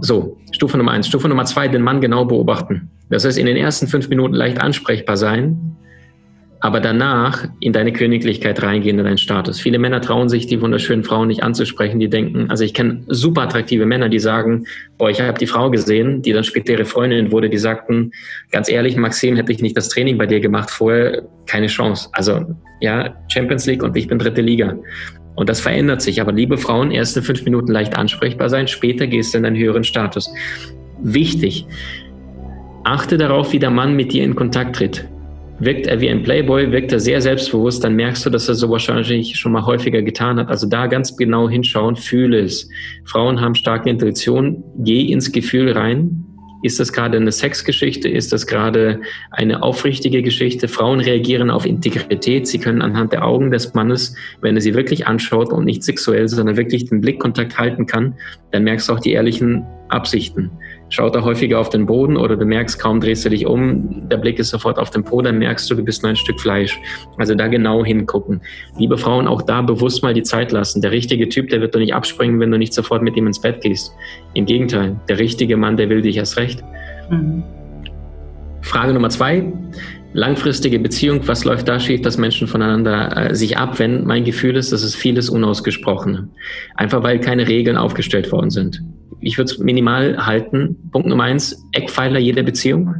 So, 0.02 0.38
Stufe 0.52 0.78
Nummer 0.78 0.92
eins. 0.92 1.08
Stufe 1.08 1.28
Nummer 1.28 1.46
zwei, 1.46 1.68
den 1.68 1.82
Mann 1.82 2.00
genau 2.02 2.26
beobachten. 2.26 2.90
Das 3.10 3.26
heißt, 3.26 3.38
in 3.38 3.48
den 3.48 3.58
ersten 3.58 3.88
fünf 3.88 4.08
Minuten 4.10 4.36
leicht 4.36 4.62
ansprechbar 4.62 5.18
sein, 5.18 5.78
aber 6.62 6.80
danach 6.80 7.46
in 7.60 7.72
deine 7.72 7.94
Königlichkeit 7.94 8.62
reingehen, 8.62 9.00
in 9.00 9.06
deinen 9.06 9.18
Status. 9.18 9.60
Viele 9.60 9.80
Männer 9.80 10.02
trauen 10.02 10.28
sich, 10.28 10.46
die 10.48 10.62
wunderschönen 10.62 11.04
Frauen 11.04 11.30
nicht 11.30 11.42
anzusprechen, 11.42 12.00
die 12.00 12.10
denken, 12.10 12.50
also 12.50 12.64
ich 12.64 12.74
kenne 12.74 13.04
super 13.08 13.44
attraktive 13.44 13.86
Männer, 13.86 14.10
die 14.10 14.20
sagen, 14.20 14.66
boah, 14.98 15.10
ich 15.10 15.22
habe 15.22 15.38
die 15.38 15.48
Frau 15.48 15.70
gesehen, 15.70 16.22
die 16.22 16.34
dann 16.34 16.44
später 16.44 16.74
ihre 16.74 16.86
Freundin 16.86 17.32
wurde, 17.32 17.50
die 17.50 17.58
sagten, 17.58 18.12
ganz 18.52 18.70
ehrlich, 18.70 18.98
Maxim, 18.98 19.38
hätte 19.38 19.52
ich 19.52 19.62
nicht 19.62 19.78
das 19.78 19.90
Training 19.90 20.18
bei 20.18 20.26
dir 20.26 20.42
gemacht 20.42 20.70
vorher, 20.70 21.24
keine 21.46 21.68
Chance. 21.68 22.10
Also 22.12 22.46
ja, 22.82 23.16
Champions 23.30 23.66
League 23.66 23.84
und 23.84 23.96
ich 23.96 24.08
bin 24.08 24.20
dritte 24.20 24.42
Liga. 24.42 24.76
Und 25.36 25.48
das 25.48 25.62
verändert 25.62 26.02
sich. 26.02 26.20
Aber 26.20 26.34
liebe 26.34 26.58
Frauen, 26.58 26.92
erste 26.92 27.22
fünf 27.22 27.46
Minuten 27.46 27.72
leicht 27.72 27.98
ansprechbar 27.98 28.50
sein, 28.50 28.68
später 28.68 29.08
gehst 29.08 29.34
du 29.34 29.38
in 29.38 29.46
einen 29.46 29.56
höheren 29.56 29.86
Status. 29.86 30.30
Wichtig, 31.02 31.66
achte 32.84 33.18
darauf, 33.18 33.54
wie 33.54 33.60
der 33.60 33.70
Mann 33.70 33.96
mit 33.96 34.12
dir 34.12 34.26
in 34.26 34.36
Kontakt 34.36 34.76
tritt. 34.76 35.08
Wirkt 35.60 35.88
er 35.88 36.00
wie 36.00 36.10
ein 36.10 36.24
Playboy, 36.24 36.72
wirkt 36.72 36.94
er 36.94 37.00
sehr 37.00 37.22
selbstbewusst, 37.22 37.84
dann 37.84 37.96
merkst 37.96 38.26
du, 38.26 38.30
dass 38.30 38.48
er 38.48 38.56
so 38.56 38.70
wahrscheinlich 38.70 39.36
schon 39.36 39.52
mal 39.52 39.66
häufiger 39.66 40.02
getan 40.02 40.40
hat. 40.40 40.48
Also 40.48 40.68
da 40.68 40.88
ganz 40.88 41.18
genau 41.18 41.50
hinschauen, 41.50 41.98
fühle 41.98 42.40
es. 42.40 42.70
Frauen 43.04 43.42
haben 43.42 43.56
starke 43.56 43.90
Intuition, 43.90 44.64
geh 44.78 45.12
ins 45.12 45.32
Gefühl 45.32 45.72
rein. 45.74 46.26
Ist 46.62 46.80
das 46.80 46.92
gerade 46.92 47.18
eine 47.18 47.32
Sexgeschichte? 47.32 48.10
Ist 48.10 48.34
das 48.34 48.46
gerade 48.46 49.02
eine 49.32 49.64
aufrichtige 49.64 50.22
Geschichte? 50.22 50.68
Frauen 50.68 51.00
reagieren 51.00 51.50
auf 51.50 51.66
Integrität. 51.66 52.48
Sie 52.48 52.60
können 52.60 52.82
anhand 52.82 53.14
der 53.14 53.26
Augen 53.26 53.50
des 53.52 53.74
Mannes, 53.74 54.16
wenn 54.42 54.56
er 54.56 54.62
sie 54.62 54.74
wirklich 54.74 55.08
anschaut 55.08 55.54
und 55.54 55.64
nicht 55.64 55.84
sexuell, 55.84 56.28
sondern 56.28 56.58
wirklich 56.58 56.90
den 56.90 57.00
Blickkontakt 57.00 57.58
halten 57.58 57.86
kann, 57.86 58.16
dann 58.52 58.64
merkst 58.64 58.90
du 58.90 58.94
auch 58.94 59.00
die 59.00 59.12
ehrlichen 59.12 59.66
Absichten 59.90 60.52
schaut 60.90 61.16
er 61.16 61.24
häufiger 61.24 61.60
auf 61.60 61.70
den 61.70 61.86
Boden 61.86 62.18
oder 62.18 62.36
du 62.36 62.46
merkst, 62.46 62.80
kaum 62.80 63.00
drehst 63.00 63.26
du 63.26 63.30
dich 63.30 63.46
um, 63.46 64.10
der 64.10 64.18
Blick 64.18 64.40
ist 64.40 64.50
sofort 64.50 64.78
auf 64.78 64.90
den 64.90 65.04
Po, 65.04 65.22
dann 65.22 65.38
merkst 65.38 65.70
du, 65.70 65.76
du 65.76 65.84
bist 65.84 66.04
nur 66.04 66.10
ein 66.10 66.16
Stück 66.16 66.40
Fleisch. 66.40 66.78
Also 67.18 67.36
da 67.36 67.48
genau 67.48 67.86
hingucken. 67.86 68.42
Liebe 68.78 68.98
Frauen, 68.98 69.28
auch 69.28 69.42
da 69.42 69.62
bewusst 69.62 70.04
mal 70.04 70.14
die 70.14 70.24
Zeit 70.24 70.52
lassen. 70.52 70.82
Der 70.82 70.92
richtige 70.92 71.30
Typ, 71.30 71.50
der 71.50 71.62
wird 71.62 71.76
doch 71.76 71.80
nicht 71.80 71.94
abspringen, 71.94 72.40
wenn 72.40 72.52
du 72.52 72.58
nicht 72.58 72.74
sofort 72.74 73.02
mit 73.04 73.16
ihm 73.16 73.28
ins 73.28 73.40
Bett 73.40 73.62
gehst. 73.62 73.94
Im 74.34 74.46
Gegenteil, 74.46 75.00
der 75.08 75.20
richtige 75.20 75.58
Mann, 75.58 75.78
der 75.78 75.90
will 75.90 76.02
dich 76.02 76.18
erst 76.18 76.38
recht. 76.38 76.64
Mhm. 77.10 77.44
Frage 78.62 78.94
Nummer 78.94 79.10
zwei. 79.10 79.52
Langfristige 80.14 80.80
Beziehung, 80.80 81.28
was 81.28 81.46
läuft 81.46 81.68
da 81.68 81.80
schief, 81.80 82.02
dass 82.02 82.18
Menschen 82.18 82.48
voneinander 82.48 83.30
äh, 83.30 83.36
sich 83.36 83.58
abwenden? 83.58 84.08
Mein 84.08 84.24
Gefühl 84.24 84.58
ist, 84.58 84.72
das 84.72 84.82
ist 84.82 84.96
vieles 84.96 85.30
Unausgesprochene. 85.30 86.28
Einfach 86.76 87.04
weil 87.04 87.20
keine 87.20 87.48
Regeln 87.48 87.78
aufgestellt 87.78 88.32
worden 88.32 88.50
sind 88.50 88.82
ich 89.22 89.38
würde 89.38 89.52
es 89.52 89.60
minimal 89.60 90.26
halten. 90.26 90.90
Punkt 90.92 91.08
Nummer 91.08 91.24
eins, 91.24 91.66
Eckpfeiler 91.74 92.20
jeder 92.20 92.44
Beziehung. 92.44 92.96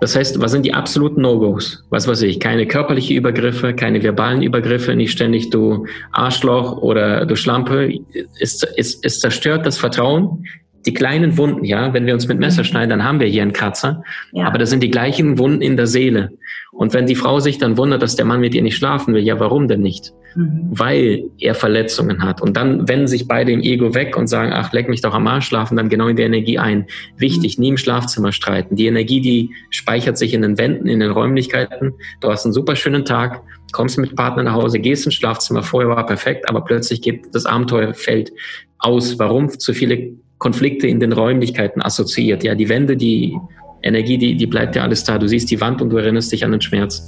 Das 0.00 0.14
heißt, 0.14 0.40
was 0.40 0.52
sind 0.52 0.64
die 0.64 0.74
absoluten 0.74 1.22
No-Gos? 1.22 1.84
Was 1.90 2.06
weiß 2.06 2.22
ich, 2.22 2.38
keine 2.38 2.66
körperliche 2.66 3.14
Übergriffe, 3.14 3.74
keine 3.74 4.02
verbalen 4.02 4.42
Übergriffe, 4.42 4.94
nicht 4.94 5.10
ständig 5.10 5.50
du 5.50 5.86
Arschloch 6.12 6.78
oder 6.78 7.26
du 7.26 7.34
Schlampe. 7.34 7.92
Es, 8.38 8.62
es, 8.76 9.00
es 9.02 9.18
zerstört 9.18 9.66
das 9.66 9.76
Vertrauen. 9.76 10.44
Die 10.86 10.94
kleinen 10.94 11.36
Wunden, 11.36 11.64
ja, 11.64 11.92
wenn 11.92 12.06
wir 12.06 12.14
uns 12.14 12.28
mit 12.28 12.38
Messer 12.38 12.64
schneiden, 12.64 12.90
dann 12.90 13.04
haben 13.04 13.20
wir 13.20 13.26
hier 13.26 13.42
einen 13.42 13.52
Kratzer. 13.52 14.02
Ja. 14.32 14.46
Aber 14.46 14.58
das 14.58 14.70
sind 14.70 14.82
die 14.82 14.90
gleichen 14.90 15.38
Wunden 15.38 15.60
in 15.60 15.76
der 15.76 15.86
Seele. 15.86 16.30
Und 16.72 16.94
wenn 16.94 17.06
die 17.06 17.16
Frau 17.16 17.40
sich 17.40 17.58
dann 17.58 17.76
wundert, 17.76 18.02
dass 18.02 18.14
der 18.14 18.24
Mann 18.24 18.40
mit 18.40 18.54
ihr 18.54 18.62
nicht 18.62 18.76
schlafen 18.76 19.12
will, 19.12 19.22
ja, 19.22 19.40
warum 19.40 19.66
denn 19.66 19.80
nicht? 19.80 20.12
Mhm. 20.36 20.68
Weil 20.70 21.24
er 21.38 21.54
Verletzungen 21.54 22.22
hat. 22.22 22.40
Und 22.40 22.56
dann 22.56 22.88
wenden 22.88 23.08
sich 23.08 23.26
beide 23.26 23.50
im 23.50 23.60
Ego 23.60 23.94
weg 23.94 24.16
und 24.16 24.28
sagen, 24.28 24.52
ach, 24.54 24.72
leck 24.72 24.88
mich 24.88 25.00
doch 25.00 25.14
am 25.14 25.26
Arsch, 25.26 25.46
schlafen 25.46 25.76
dann 25.76 25.88
genau 25.88 26.06
in 26.06 26.16
der 26.16 26.26
Energie 26.26 26.58
ein. 26.58 26.86
Wichtig, 27.16 27.58
mhm. 27.58 27.62
nie 27.62 27.68
im 27.70 27.76
Schlafzimmer 27.78 28.30
streiten. 28.30 28.76
Die 28.76 28.86
Energie, 28.86 29.20
die 29.20 29.50
speichert 29.70 30.18
sich 30.18 30.34
in 30.34 30.42
den 30.42 30.58
Wänden, 30.58 30.86
in 30.86 31.00
den 31.00 31.10
Räumlichkeiten. 31.10 31.94
Du 32.20 32.28
hast 32.28 32.44
einen 32.44 32.52
super 32.52 32.76
schönen 32.76 33.04
Tag, 33.04 33.42
kommst 33.72 33.98
mit 33.98 34.14
Partner 34.14 34.44
nach 34.44 34.54
Hause, 34.54 34.78
gehst 34.78 35.04
ins 35.06 35.14
Schlafzimmer, 35.14 35.62
vorher 35.62 35.90
war 35.90 36.06
perfekt, 36.06 36.48
aber 36.48 36.62
plötzlich 36.62 37.02
geht 37.02 37.34
das 37.34 37.44
Abenteuerfeld 37.44 38.30
aus. 38.78 39.18
Warum? 39.18 39.48
Zu 39.58 39.74
viele 39.74 40.12
Konflikte 40.38 40.86
in 40.86 41.00
den 41.00 41.12
Räumlichkeiten 41.12 41.82
assoziiert. 41.82 42.44
Ja, 42.44 42.54
die 42.54 42.68
Wände, 42.68 42.96
die 42.96 43.36
Energie, 43.82 44.18
die, 44.18 44.36
die 44.36 44.46
bleibt 44.46 44.76
ja 44.76 44.82
alles 44.82 45.04
da. 45.04 45.18
Du 45.18 45.28
siehst 45.28 45.50
die 45.50 45.60
Wand 45.60 45.82
und 45.82 45.90
du 45.90 45.96
erinnerst 45.96 46.32
dich 46.32 46.44
an 46.44 46.52
den 46.52 46.60
Schmerz. 46.60 47.06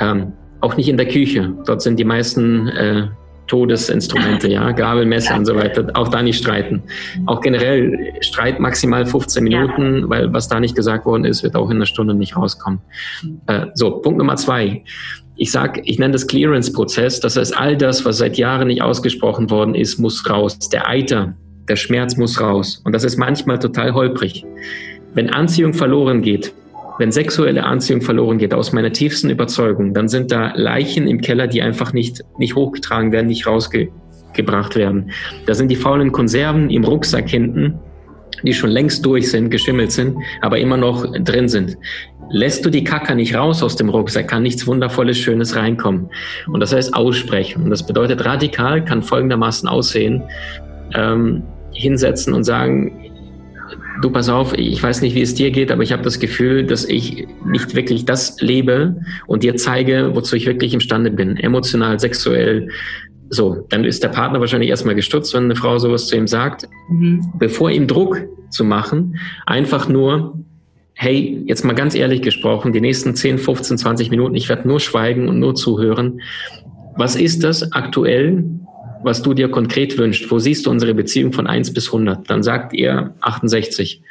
Ähm, 0.00 0.32
auch 0.60 0.76
nicht 0.76 0.88
in 0.88 0.96
der 0.96 1.06
Küche. 1.06 1.54
Dort 1.66 1.82
sind 1.82 1.98
die 1.98 2.04
meisten 2.04 2.68
äh, 2.68 3.08
Todesinstrumente, 3.46 4.48
ja, 4.48 4.70
Gabel, 4.72 5.06
Messer 5.06 5.32
ja. 5.32 5.38
und 5.38 5.46
so 5.46 5.56
weiter. 5.56 5.90
Auch 5.94 6.08
da 6.08 6.22
nicht 6.22 6.38
streiten. 6.38 6.82
Auch 7.26 7.40
generell 7.40 8.14
Streit 8.20 8.60
maximal 8.60 9.06
15 9.06 9.42
Minuten, 9.42 10.00
ja. 10.00 10.10
weil 10.10 10.32
was 10.32 10.48
da 10.48 10.60
nicht 10.60 10.76
gesagt 10.76 11.06
worden 11.06 11.24
ist, 11.24 11.42
wird 11.42 11.56
auch 11.56 11.70
in 11.70 11.76
einer 11.76 11.86
Stunde 11.86 12.14
nicht 12.14 12.36
rauskommen. 12.36 12.80
Äh, 13.46 13.66
so, 13.74 13.90
Punkt 13.90 14.18
Nummer 14.18 14.36
zwei. 14.36 14.84
Ich 15.36 15.52
sag, 15.52 15.80
ich 15.84 15.98
nenne 15.98 16.12
das 16.12 16.26
Clearance-Prozess. 16.26 17.20
Das 17.20 17.36
heißt, 17.36 17.56
all 17.56 17.76
das, 17.76 18.04
was 18.04 18.18
seit 18.18 18.36
Jahren 18.36 18.68
nicht 18.68 18.82
ausgesprochen 18.82 19.50
worden 19.50 19.74
ist, 19.74 19.98
muss 19.98 20.28
raus. 20.28 20.58
Der 20.68 20.88
Eiter, 20.88 21.34
der 21.68 21.76
Schmerz 21.76 22.16
muss 22.16 22.40
raus. 22.40 22.80
Und 22.84 22.92
das 22.94 23.04
ist 23.04 23.16
manchmal 23.16 23.58
total 23.58 23.94
holprig. 23.94 24.44
Wenn 25.14 25.30
Anziehung 25.30 25.74
verloren 25.74 26.22
geht, 26.22 26.52
wenn 26.98 27.12
sexuelle 27.12 27.64
Anziehung 27.64 28.02
verloren 28.02 28.38
geht, 28.38 28.52
aus 28.52 28.72
meiner 28.72 28.92
tiefsten 28.92 29.30
Überzeugung, 29.30 29.94
dann 29.94 30.08
sind 30.08 30.32
da 30.32 30.52
Leichen 30.56 31.06
im 31.06 31.20
Keller, 31.20 31.46
die 31.46 31.62
einfach 31.62 31.92
nicht, 31.92 32.24
nicht 32.38 32.56
hochgetragen 32.56 33.12
werden, 33.12 33.28
nicht 33.28 33.46
rausgebracht 33.46 34.74
werden. 34.74 35.12
Da 35.46 35.54
sind 35.54 35.68
die 35.70 35.76
faulen 35.76 36.10
Konserven 36.10 36.70
im 36.70 36.84
Rucksack 36.84 37.28
hinten, 37.28 37.78
die 38.42 38.52
schon 38.52 38.70
längst 38.70 39.06
durch 39.06 39.30
sind, 39.30 39.50
geschimmelt 39.50 39.92
sind, 39.92 40.16
aber 40.40 40.58
immer 40.58 40.76
noch 40.76 41.06
drin 41.12 41.48
sind. 41.48 41.78
Lässt 42.30 42.66
du 42.66 42.70
die 42.70 42.84
Kacker 42.84 43.14
nicht 43.14 43.34
raus 43.34 43.62
aus 43.62 43.76
dem 43.76 43.88
Rucksack, 43.88 44.28
kann 44.28 44.42
nichts 44.42 44.66
Wundervolles, 44.66 45.18
Schönes 45.18 45.56
reinkommen. 45.56 46.10
Und 46.48 46.60
das 46.60 46.74
heißt 46.74 46.94
aussprechen. 46.94 47.62
Und 47.62 47.70
das 47.70 47.86
bedeutet 47.86 48.24
radikal, 48.24 48.84
kann 48.84 49.02
folgendermaßen 49.02 49.68
aussehen, 49.68 50.22
ähm, 50.94 51.42
hinsetzen 51.78 52.34
und 52.34 52.44
sagen, 52.44 53.08
du 54.00 54.10
pass 54.10 54.28
auf, 54.28 54.54
ich 54.56 54.82
weiß 54.82 55.02
nicht, 55.02 55.14
wie 55.14 55.22
es 55.22 55.34
dir 55.34 55.50
geht, 55.50 55.70
aber 55.70 55.82
ich 55.82 55.92
habe 55.92 56.02
das 56.02 56.18
Gefühl, 56.18 56.64
dass 56.64 56.84
ich 56.84 57.26
nicht 57.44 57.74
wirklich 57.74 58.04
das 58.04 58.40
lebe 58.40 58.96
und 59.26 59.42
dir 59.42 59.56
zeige, 59.56 60.10
wozu 60.14 60.36
ich 60.36 60.46
wirklich 60.46 60.74
imstande 60.74 61.10
bin, 61.10 61.36
emotional, 61.36 61.98
sexuell. 61.98 62.68
So, 63.30 63.66
dann 63.68 63.84
ist 63.84 64.02
der 64.02 64.08
Partner 64.08 64.40
wahrscheinlich 64.40 64.70
erstmal 64.70 64.94
gestutzt, 64.94 65.34
wenn 65.34 65.44
eine 65.44 65.56
Frau 65.56 65.78
sowas 65.78 66.06
zu 66.06 66.16
ihm 66.16 66.26
sagt. 66.26 66.68
Mhm. 66.90 67.32
Bevor 67.38 67.70
ihm 67.70 67.86
Druck 67.86 68.20
zu 68.50 68.64
machen, 68.64 69.18
einfach 69.46 69.88
nur, 69.88 70.38
hey, 70.94 71.42
jetzt 71.46 71.64
mal 71.64 71.74
ganz 71.74 71.94
ehrlich 71.94 72.22
gesprochen, 72.22 72.72
die 72.72 72.80
nächsten 72.80 73.14
10, 73.14 73.38
15, 73.38 73.78
20 73.78 74.10
Minuten, 74.10 74.34
ich 74.34 74.48
werde 74.48 74.66
nur 74.66 74.80
schweigen 74.80 75.28
und 75.28 75.38
nur 75.38 75.54
zuhören. 75.54 76.20
Was 76.96 77.16
ist 77.16 77.44
das 77.44 77.72
aktuell, 77.72 78.44
was 79.02 79.22
du 79.22 79.34
dir 79.34 79.50
konkret 79.50 79.96
wünschst. 79.98 80.30
Wo 80.30 80.38
siehst 80.38 80.66
du 80.66 80.70
unsere 80.70 80.94
Beziehung 80.94 81.32
von 81.32 81.46
1 81.46 81.72
bis 81.74 81.86
100? 81.86 82.28
Dann 82.28 82.42
sagt 82.42 82.72
ihr 82.72 83.14
68. 83.20 84.02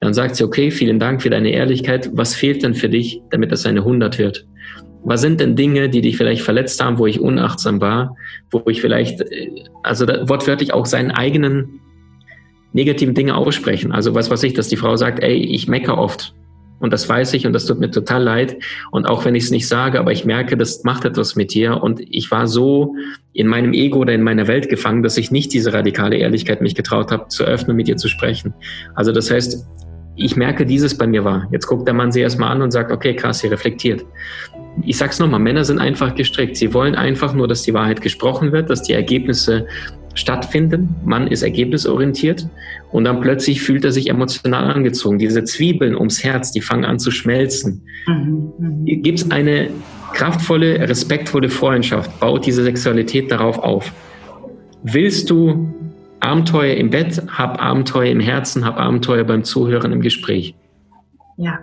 Dann 0.00 0.14
sagt 0.14 0.36
sie, 0.36 0.44
okay, 0.44 0.70
vielen 0.70 0.98
Dank 0.98 1.22
für 1.22 1.30
deine 1.30 1.50
Ehrlichkeit. 1.50 2.10
Was 2.12 2.34
fehlt 2.34 2.62
denn 2.62 2.74
für 2.74 2.88
dich, 2.88 3.22
damit 3.30 3.52
das 3.52 3.64
eine 3.66 3.80
100 3.80 4.18
wird? 4.18 4.46
Was 5.04 5.20
sind 5.20 5.40
denn 5.40 5.54
Dinge, 5.54 5.88
die 5.88 6.00
dich 6.00 6.16
vielleicht 6.16 6.42
verletzt 6.42 6.82
haben, 6.82 6.98
wo 6.98 7.06
ich 7.06 7.20
unachtsam 7.20 7.80
war, 7.80 8.16
wo 8.50 8.62
ich 8.66 8.80
vielleicht, 8.80 9.20
äh, 9.20 9.50
also 9.82 10.06
wortwörtlich 10.06 10.72
auch 10.72 10.86
seinen 10.86 11.10
eigenen 11.10 11.80
negativen 12.74 13.14
Dinge 13.14 13.36
aussprechen. 13.36 13.92
Also 13.92 14.14
was 14.14 14.30
weiß 14.30 14.42
ich, 14.42 14.52
dass 14.52 14.68
die 14.68 14.76
Frau 14.76 14.96
sagt, 14.96 15.22
ey, 15.22 15.36
ich 15.36 15.68
mecker 15.68 15.96
oft. 15.96 16.34
Und 16.80 16.92
das 16.92 17.08
weiß 17.08 17.34
ich 17.34 17.46
und 17.46 17.52
das 17.52 17.66
tut 17.66 17.78
mir 17.78 17.90
total 17.90 18.22
leid. 18.22 18.56
Und 18.90 19.06
auch 19.06 19.24
wenn 19.24 19.34
ich 19.34 19.44
es 19.44 19.50
nicht 19.50 19.68
sage, 19.68 19.98
aber 19.98 20.12
ich 20.12 20.24
merke, 20.24 20.56
das 20.56 20.84
macht 20.84 21.04
etwas 21.04 21.36
mit 21.36 21.54
dir. 21.54 21.82
Und 21.82 22.00
ich 22.00 22.30
war 22.30 22.46
so 22.46 22.94
in 23.32 23.46
meinem 23.46 23.72
Ego 23.72 24.00
oder 24.00 24.12
in 24.12 24.22
meiner 24.22 24.46
Welt 24.48 24.68
gefangen, 24.68 25.02
dass 25.02 25.16
ich 25.16 25.30
nicht 25.30 25.52
diese 25.52 25.72
radikale 25.72 26.16
Ehrlichkeit 26.16 26.60
mich 26.60 26.74
getraut 26.74 27.10
habe, 27.10 27.28
zu 27.28 27.44
öffnen, 27.44 27.76
mit 27.76 27.88
ihr 27.88 27.96
zu 27.96 28.08
sprechen. 28.08 28.52
Also 28.94 29.12
das 29.12 29.30
heißt, 29.30 29.66
ich 30.16 30.36
merke, 30.36 30.64
dieses 30.64 30.96
bei 30.96 31.06
mir 31.06 31.24
war. 31.24 31.48
Jetzt 31.50 31.66
guckt 31.66 31.86
der 31.88 31.94
Mann 31.94 32.12
sie 32.12 32.20
erstmal 32.20 32.50
an 32.50 32.62
und 32.62 32.70
sagt, 32.70 32.92
okay, 32.92 33.14
krass, 33.16 33.40
sie 33.40 33.48
reflektiert. 33.48 34.04
Ich 34.82 34.96
sag's 34.96 35.18
nochmal, 35.18 35.40
Männer 35.40 35.64
sind 35.64 35.78
einfach 35.78 36.14
gestrickt. 36.14 36.56
Sie 36.56 36.72
wollen 36.72 36.94
einfach 36.94 37.34
nur, 37.34 37.48
dass 37.48 37.62
die 37.62 37.74
Wahrheit 37.74 38.00
gesprochen 38.00 38.52
wird, 38.52 38.70
dass 38.70 38.82
die 38.82 38.92
Ergebnisse 38.92 39.66
stattfinden. 40.14 40.94
Man 41.04 41.26
ist 41.26 41.42
ergebnisorientiert 41.42 42.48
und 42.92 43.04
dann 43.04 43.20
plötzlich 43.20 43.60
fühlt 43.60 43.84
er 43.84 43.92
sich 43.92 44.08
emotional 44.08 44.70
angezogen. 44.70 45.18
Diese 45.18 45.44
Zwiebeln 45.44 45.96
ums 45.96 46.22
Herz, 46.24 46.52
die 46.52 46.60
fangen 46.60 46.84
an 46.84 46.98
zu 46.98 47.10
schmelzen. 47.10 47.82
Mhm. 48.06 48.52
mhm. 48.58 49.02
Gibt 49.02 49.18
es 49.18 49.30
eine 49.30 49.70
kraftvolle, 50.12 50.88
respektvolle 50.88 51.48
Freundschaft, 51.48 52.18
baut 52.20 52.46
diese 52.46 52.62
Sexualität 52.62 53.30
darauf 53.30 53.58
auf. 53.58 53.92
Willst 54.84 55.30
du 55.30 55.74
Abenteuer 56.20 56.74
im 56.76 56.90
Bett, 56.90 57.20
hab 57.28 57.60
Abenteuer 57.60 58.10
im 58.10 58.20
Herzen, 58.20 58.64
hab 58.64 58.78
Abenteuer 58.78 59.24
beim 59.24 59.44
Zuhören 59.44 59.92
im 59.92 60.00
Gespräch. 60.00 60.54
Ja. 61.36 61.58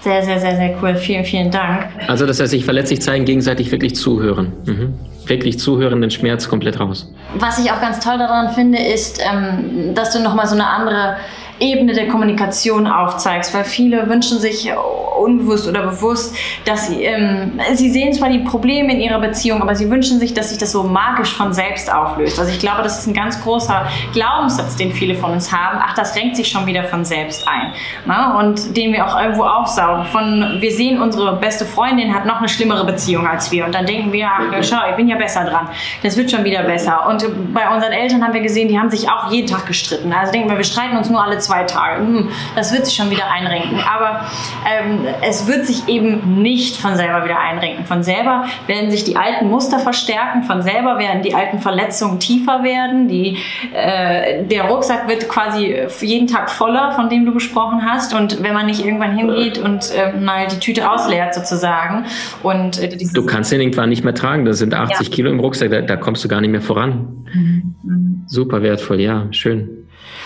Sehr, 0.00 0.22
sehr, 0.22 0.38
sehr, 0.38 0.56
sehr 0.56 0.78
cool. 0.80 0.94
Vielen, 0.94 1.24
vielen 1.24 1.50
Dank. 1.50 1.88
Also 2.06 2.26
das 2.26 2.40
heißt, 2.40 2.50
sich 2.50 2.64
verletzlich 2.64 3.02
zeigen, 3.02 3.24
gegenseitig 3.24 3.70
wirklich 3.72 3.94
zuhören. 3.94 4.52
Mhm 4.64 4.94
wirklich 5.30 5.58
zuhören, 5.58 6.02
den 6.02 6.10
Schmerz 6.10 6.48
komplett 6.48 6.78
raus. 6.78 7.10
Was 7.38 7.58
ich 7.58 7.72
auch 7.72 7.80
ganz 7.80 8.00
toll 8.00 8.18
daran 8.18 8.50
finde, 8.50 8.78
ist, 8.78 9.20
ähm, 9.20 9.94
dass 9.94 10.12
du 10.12 10.20
nochmal 10.20 10.46
so 10.46 10.54
eine 10.54 10.66
andere 10.66 11.16
Ebene 11.60 11.92
der 11.92 12.08
Kommunikation 12.08 12.86
aufzeigst, 12.86 13.54
weil 13.54 13.64
viele 13.64 14.08
wünschen 14.08 14.38
sich 14.38 14.72
unbewusst 15.20 15.68
oder 15.68 15.82
bewusst, 15.82 16.34
dass 16.64 16.88
sie, 16.88 17.04
ähm, 17.04 17.60
sie 17.74 17.90
sehen 17.90 18.12
zwar 18.12 18.30
die 18.30 18.38
Probleme 18.38 18.92
in 18.92 19.00
ihrer 19.00 19.20
Beziehung, 19.20 19.60
aber 19.60 19.74
sie 19.74 19.90
wünschen 19.90 20.18
sich, 20.18 20.34
dass 20.34 20.48
sich 20.48 20.58
das 20.58 20.72
so 20.72 20.82
magisch 20.82 21.34
von 21.34 21.52
selbst 21.52 21.92
auflöst. 21.92 22.38
Also 22.38 22.50
ich 22.50 22.58
glaube, 22.58 22.82
das 22.82 23.00
ist 23.00 23.06
ein 23.06 23.14
ganz 23.14 23.42
großer 23.42 23.86
Glaubenssatz, 24.12 24.76
den 24.76 24.92
viele 24.92 25.14
von 25.14 25.32
uns 25.32 25.52
haben. 25.52 25.78
Ach, 25.82 25.94
das 25.94 26.16
renkt 26.16 26.36
sich 26.36 26.48
schon 26.48 26.66
wieder 26.66 26.84
von 26.84 27.04
selbst 27.04 27.46
ein. 27.46 27.72
Na? 28.06 28.38
Und 28.38 28.76
den 28.76 28.92
wir 28.92 29.06
auch 29.06 29.20
irgendwo 29.20 29.44
aufsaugen. 29.44 30.06
Von, 30.06 30.56
wir 30.60 30.72
sehen, 30.72 31.00
unsere 31.00 31.36
beste 31.36 31.64
Freundin 31.64 32.14
hat 32.14 32.24
noch 32.24 32.38
eine 32.38 32.48
schlimmere 32.48 32.84
Beziehung 32.84 33.26
als 33.26 33.50
wir 33.50 33.66
und 33.66 33.74
dann 33.74 33.86
denken 33.86 34.12
wir, 34.12 34.28
ach, 34.28 34.62
schau, 34.62 34.78
ich 34.88 34.96
bin 34.96 35.08
ja 35.08 35.16
besser 35.16 35.44
dran. 35.44 35.68
Das 36.02 36.16
wird 36.16 36.30
schon 36.30 36.44
wieder 36.44 36.62
besser. 36.62 37.06
Und 37.08 37.24
bei 37.52 37.68
unseren 37.68 37.92
Eltern 37.92 38.22
haben 38.22 38.32
wir 38.32 38.40
gesehen, 38.40 38.68
die 38.68 38.78
haben 38.78 38.90
sich 38.90 39.08
auch 39.08 39.30
jeden 39.30 39.46
Tag 39.46 39.66
gestritten. 39.66 40.12
Also 40.12 40.32
denken 40.32 40.48
wir, 40.48 40.56
wir 40.56 40.64
streiten 40.64 40.96
uns 40.96 41.10
nur 41.10 41.22
alle 41.22 41.38
zwei 41.38 41.49
zwei 41.50 41.64
Tage. 41.64 42.00
Hm, 42.00 42.28
das 42.54 42.72
wird 42.72 42.86
sich 42.86 42.94
schon 42.94 43.10
wieder 43.10 43.30
einrenken. 43.30 43.80
Aber 43.80 44.24
ähm, 44.70 45.00
es 45.22 45.46
wird 45.46 45.66
sich 45.66 45.88
eben 45.88 46.42
nicht 46.42 46.76
von 46.76 46.96
selber 46.96 47.24
wieder 47.24 47.38
einrenken. 47.40 47.84
Von 47.84 48.02
selber 48.02 48.44
werden 48.66 48.90
sich 48.90 49.04
die 49.04 49.16
alten 49.16 49.48
Muster 49.48 49.78
verstärken. 49.78 50.44
Von 50.44 50.62
selber 50.62 50.98
werden 50.98 51.22
die 51.22 51.34
alten 51.34 51.58
Verletzungen 51.58 52.20
tiefer 52.20 52.62
werden. 52.62 53.08
Die, 53.08 53.38
äh, 53.74 54.44
der 54.44 54.64
Rucksack 54.64 55.08
wird 55.08 55.28
quasi 55.28 55.76
jeden 56.00 56.26
Tag 56.28 56.50
voller, 56.50 56.92
von 56.92 57.08
dem 57.08 57.26
du 57.26 57.34
gesprochen 57.34 57.82
hast. 57.84 58.14
Und 58.14 58.42
wenn 58.42 58.54
man 58.54 58.66
nicht 58.66 58.84
irgendwann 58.84 59.16
hingeht 59.16 59.58
und 59.58 59.92
äh, 59.92 60.16
mal 60.16 60.46
die 60.46 60.58
Tüte 60.60 60.88
ausleert 60.90 61.34
sozusagen. 61.34 62.04
Und, 62.42 62.78
äh, 62.78 62.96
du 63.12 63.26
kannst 63.26 63.50
den 63.50 63.60
irgendwann 63.60 63.88
nicht 63.88 64.04
mehr 64.04 64.14
tragen. 64.14 64.44
Das 64.44 64.58
sind 64.58 64.74
80 64.74 65.08
ja. 65.08 65.14
Kilo 65.14 65.30
im 65.30 65.40
Rucksack. 65.40 65.70
Da, 65.70 65.80
da, 65.80 65.96
kommst 65.96 66.24
du 66.24 66.28
gar 66.28 66.40
nicht 66.40 66.50
mehr 66.50 66.62
voran. 66.62 67.26
Mhm. 67.32 68.24
Super 68.26 68.62
wertvoll, 68.62 69.00
ja, 69.00 69.26
schön. 69.32 69.79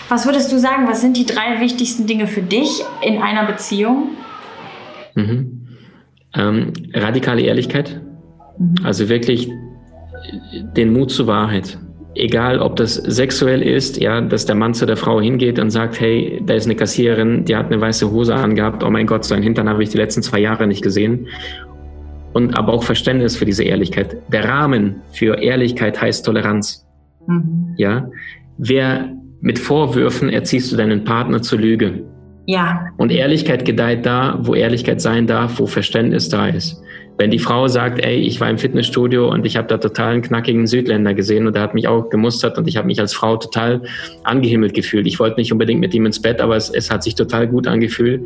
Was 0.09 0.25
würdest 0.25 0.51
du 0.51 0.59
sagen, 0.59 0.87
was 0.87 1.01
sind 1.01 1.17
die 1.17 1.25
drei 1.25 1.59
wichtigsten 1.59 2.05
Dinge 2.05 2.27
für 2.27 2.41
dich 2.41 2.83
in 3.01 3.21
einer 3.21 3.45
Beziehung? 3.45 4.09
Mhm. 5.15 5.67
Ähm, 6.35 6.73
radikale 6.93 7.41
Ehrlichkeit, 7.41 8.01
mhm. 8.59 8.75
also 8.83 9.09
wirklich 9.09 9.49
den 10.75 10.93
Mut 10.93 11.11
zur 11.11 11.27
Wahrheit. 11.27 11.79
Egal, 12.13 12.59
ob 12.59 12.75
das 12.77 12.95
sexuell 12.95 13.61
ist, 13.61 13.97
ja, 13.97 14.21
dass 14.21 14.45
der 14.45 14.55
Mann 14.55 14.73
zu 14.73 14.85
der 14.85 14.95
Frau 14.95 15.19
hingeht 15.19 15.59
und 15.59 15.69
sagt, 15.69 15.99
hey, 15.99 16.41
da 16.45 16.53
ist 16.53 16.65
eine 16.65 16.75
Kassiererin, 16.75 17.43
die 17.43 17.55
hat 17.55 17.67
eine 17.67 17.81
weiße 17.81 18.09
Hose 18.09 18.35
angehabt, 18.35 18.83
oh 18.83 18.89
mein 18.89 19.05
Gott, 19.05 19.25
so 19.25 19.33
einen 19.33 19.43
Hintern 19.43 19.67
habe 19.67 19.83
ich 19.83 19.89
die 19.89 19.97
letzten 19.97 20.21
zwei 20.21 20.39
Jahre 20.39 20.67
nicht 20.67 20.81
gesehen. 20.81 21.27
Und 22.33 22.57
aber 22.57 22.73
auch 22.73 22.83
Verständnis 22.83 23.35
für 23.35 23.45
diese 23.45 23.63
Ehrlichkeit. 23.63 24.17
Der 24.31 24.45
Rahmen 24.45 25.01
für 25.11 25.41
Ehrlichkeit 25.41 26.01
heißt 26.01 26.25
Toleranz. 26.25 26.85
Mhm. 27.27 27.73
Ja, 27.77 28.09
wer 28.57 29.13
mit 29.45 29.59
Vorwürfen 29.59 30.29
erziehst 30.29 30.71
du 30.71 30.75
deinen 30.75 31.03
Partner 31.03 31.39
zur 31.39 31.59
Lüge. 31.59 32.01
Ja. 32.47 32.87
Und 32.97 33.11
Ehrlichkeit 33.11 33.63
gedeiht 33.63 34.03
da, 34.03 34.39
wo 34.41 34.55
Ehrlichkeit 34.55 34.99
sein 34.99 35.27
darf, 35.27 35.59
wo 35.59 35.67
Verständnis 35.67 36.29
da 36.29 36.47
ist. 36.47 36.81
Wenn 37.19 37.29
die 37.29 37.37
Frau 37.37 37.67
sagt, 37.67 38.03
ey, 38.03 38.15
ich 38.15 38.41
war 38.41 38.49
im 38.49 38.57
Fitnessstudio 38.57 39.29
und 39.29 39.45
ich 39.45 39.55
habe 39.55 39.67
da 39.67 39.77
total 39.77 40.13
einen 40.13 40.21
knackigen 40.23 40.65
Südländer 40.65 41.13
gesehen 41.13 41.45
und 41.45 41.55
der 41.55 41.61
hat 41.61 41.75
mich 41.75 41.87
auch 41.87 42.09
gemustert 42.09 42.57
und 42.57 42.67
ich 42.67 42.75
habe 42.75 42.87
mich 42.87 42.99
als 42.99 43.13
Frau 43.13 43.37
total 43.37 43.83
angehimmelt 44.23 44.73
gefühlt. 44.73 45.05
Ich 45.05 45.19
wollte 45.19 45.39
nicht 45.39 45.51
unbedingt 45.51 45.79
mit 45.79 45.93
ihm 45.93 46.07
ins 46.07 46.19
Bett, 46.19 46.41
aber 46.41 46.55
es, 46.55 46.71
es 46.71 46.89
hat 46.89 47.03
sich 47.03 47.13
total 47.13 47.47
gut 47.47 47.67
angefühlt, 47.67 48.25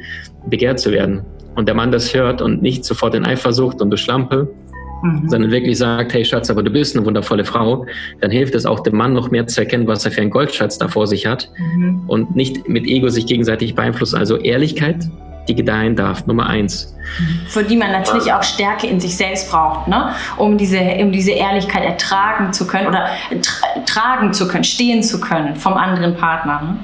begehrt 0.49 0.79
zu 0.79 0.93
werden. 0.93 1.25
Und 1.55 1.67
der 1.67 1.75
Mann 1.75 1.91
das 1.91 2.13
hört 2.15 2.41
und 2.41 2.61
nicht 2.61 2.85
sofort 2.85 3.13
in 3.13 3.25
Eifersucht 3.25 3.81
und 3.81 3.89
du 3.89 3.97
Schlampe, 3.97 4.47
Mhm. 5.01 5.29
sondern 5.29 5.51
wirklich 5.51 5.77
sagt, 5.77 6.13
hey 6.13 6.25
Schatz, 6.25 6.49
aber 6.49 6.63
du 6.63 6.69
bist 6.69 6.95
eine 6.95 7.05
wundervolle 7.05 7.45
Frau, 7.45 7.85
dann 8.21 8.31
hilft 8.31 8.55
es 8.55 8.65
auch 8.65 8.81
dem 8.81 8.95
Mann 8.95 9.13
noch 9.13 9.31
mehr 9.31 9.47
zu 9.47 9.61
erkennen, 9.61 9.87
was 9.87 10.05
er 10.05 10.11
für 10.11 10.21
einen 10.21 10.29
Goldschatz 10.29 10.77
da 10.77 10.87
vor 10.87 11.07
sich 11.07 11.25
hat 11.25 11.49
mhm. 11.57 12.03
und 12.07 12.35
nicht 12.35 12.67
mit 12.67 12.85
Ego 12.85 13.09
sich 13.09 13.25
gegenseitig 13.25 13.75
beeinflussen. 13.75 14.17
Also 14.17 14.37
Ehrlichkeit, 14.37 15.09
die 15.47 15.55
gedeihen 15.55 15.95
darf, 15.95 16.25
Nummer 16.27 16.47
eins. 16.47 16.95
Für 17.47 17.63
die 17.63 17.75
man 17.75 17.91
natürlich 17.91 18.31
auch 18.31 18.43
Stärke 18.43 18.87
in 18.87 18.99
sich 18.99 19.17
selbst 19.17 19.49
braucht, 19.49 19.87
ne? 19.87 20.13
um, 20.37 20.57
diese, 20.57 20.79
um 20.99 21.11
diese 21.11 21.31
Ehrlichkeit 21.31 21.83
ertragen 21.83 22.53
zu 22.53 22.67
können 22.67 22.87
oder 22.87 23.07
tra 23.41 23.83
tragen 23.85 24.33
zu 24.33 24.47
können, 24.47 24.63
stehen 24.63 25.01
zu 25.01 25.19
können 25.19 25.55
vom 25.55 25.73
anderen 25.73 26.15
Partner. 26.15 26.61
Ne? 26.61 26.79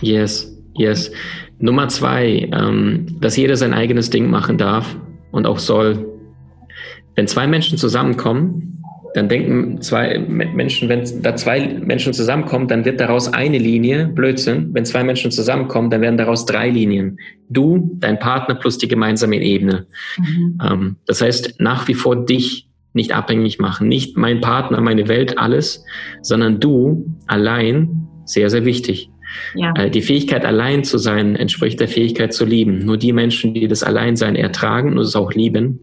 Yes, 0.00 0.54
yes. 0.74 1.10
Nummer 1.58 1.88
zwei, 1.88 2.48
ähm, 2.52 3.06
dass 3.20 3.36
jeder 3.36 3.56
sein 3.56 3.74
eigenes 3.74 4.10
Ding 4.10 4.30
machen 4.30 4.58
darf 4.58 4.96
und 5.32 5.46
auch 5.46 5.58
soll. 5.58 6.13
Wenn 7.14 7.26
zwei 7.26 7.46
Menschen 7.46 7.78
zusammenkommen, 7.78 8.82
dann 9.14 9.28
denken 9.28 9.80
zwei 9.80 10.18
Menschen, 10.18 10.88
wenn 10.88 11.22
da 11.22 11.36
zwei 11.36 11.68
Menschen 11.68 12.12
zusammenkommen, 12.12 12.66
dann 12.66 12.84
wird 12.84 12.98
daraus 12.98 13.32
eine 13.32 13.58
Linie, 13.58 14.08
Blödsinn. 14.08 14.70
Wenn 14.72 14.84
zwei 14.84 15.04
Menschen 15.04 15.30
zusammenkommen, 15.30 15.88
dann 15.90 16.00
werden 16.00 16.18
daraus 16.18 16.46
drei 16.46 16.68
Linien. 16.68 17.18
Du, 17.48 17.96
dein 18.00 18.18
Partner 18.18 18.56
plus 18.56 18.76
die 18.76 18.88
gemeinsame 18.88 19.40
Ebene. 19.40 19.86
Mhm. 20.18 20.58
Ähm, 20.60 20.96
das 21.06 21.20
heißt, 21.20 21.60
nach 21.60 21.86
wie 21.86 21.94
vor 21.94 22.24
dich 22.26 22.68
nicht 22.92 23.14
abhängig 23.14 23.58
machen. 23.58 23.88
Nicht 23.88 24.16
mein 24.16 24.40
Partner, 24.40 24.80
meine 24.80 25.08
Welt, 25.08 25.38
alles, 25.38 25.84
sondern 26.22 26.60
du 26.60 27.14
allein, 27.26 28.08
sehr, 28.24 28.48
sehr 28.48 28.64
wichtig. 28.64 29.10
Ja. 29.54 29.74
Äh, 29.76 29.90
die 29.90 30.02
Fähigkeit, 30.02 30.44
allein 30.44 30.84
zu 30.84 30.98
sein, 30.98 31.36
entspricht 31.36 31.80
der 31.80 31.88
Fähigkeit 31.88 32.32
zu 32.32 32.44
lieben. 32.44 32.78
Nur 32.78 32.96
die 32.96 33.12
Menschen, 33.12 33.52
die 33.54 33.68
das 33.68 33.82
Alleinsein 33.82 34.36
ertragen 34.36 34.92
und 34.92 34.98
es 34.98 35.16
auch 35.16 35.32
lieben, 35.34 35.80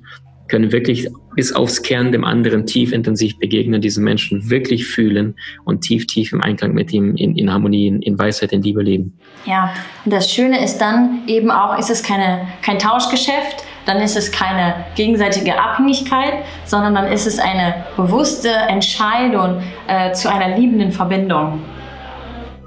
können 0.51 0.71
wirklich 0.71 1.07
bis 1.35 1.53
aufs 1.53 1.81
Kern 1.81 2.11
dem 2.11 2.25
anderen 2.25 2.65
tief 2.65 2.91
intensiv 2.91 3.39
begegnen, 3.39 3.81
diesen 3.81 4.03
Menschen 4.03 4.49
wirklich 4.49 4.85
fühlen 4.85 5.35
und 5.63 5.81
tief, 5.81 6.05
tief 6.05 6.33
im 6.33 6.41
Einklang 6.41 6.73
mit 6.73 6.91
ihm 6.91 7.15
in, 7.15 7.37
in 7.37 7.51
Harmonie, 7.51 7.87
in, 7.87 8.01
in 8.01 8.19
Weisheit, 8.19 8.51
in 8.51 8.61
Liebe 8.61 8.83
leben. 8.83 9.17
Ja, 9.45 9.73
und 10.03 10.13
das 10.13 10.31
Schöne 10.31 10.61
ist 10.63 10.77
dann 10.79 11.21
eben 11.27 11.49
auch, 11.49 11.79
ist 11.79 11.89
es 11.89 12.03
keine, 12.03 12.47
kein 12.61 12.77
Tauschgeschäft, 12.77 13.63
dann 13.85 14.01
ist 14.01 14.17
es 14.17 14.29
keine 14.29 14.75
gegenseitige 14.95 15.57
Abhängigkeit, 15.57 16.33
sondern 16.65 16.95
dann 16.95 17.11
ist 17.11 17.25
es 17.25 17.39
eine 17.39 17.85
bewusste 17.95 18.49
Entscheidung 18.49 19.63
äh, 19.87 20.11
zu 20.11 20.29
einer 20.29 20.57
liebenden 20.57 20.91
Verbindung. 20.91 21.61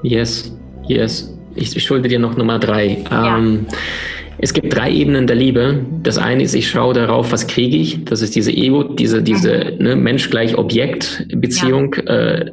Yes, 0.03 0.57
yes. 0.89 1.31
Ich 1.55 1.81
schulde 1.85 2.09
dir 2.09 2.19
noch 2.19 2.37
Nummer 2.37 2.59
drei. 2.59 3.05
Ja. 3.11 3.39
Ähm, 3.39 3.67
es 4.39 4.53
gibt 4.53 4.75
drei 4.75 4.91
Ebenen 4.91 5.27
der 5.27 5.37
Liebe. 5.37 5.85
Das 6.03 6.19
eine 6.19 6.43
ist, 6.43 6.55
ich 6.55 6.69
schaue 6.69 6.95
darauf, 6.95 7.33
was 7.33 7.47
kriege 7.47 7.77
ich. 7.77 8.05
Das 8.05 8.23
ist 8.23 8.35
diese 8.35 8.53
Ego, 8.53 8.83
diese, 8.85 9.23
diese 9.23 9.75
ne, 9.79 9.97
Mensch 9.97 10.31
gleich 10.31 10.57
Objekt-Beziehung. 10.57 11.95
Ja. 12.07 12.15
Äh, 12.15 12.53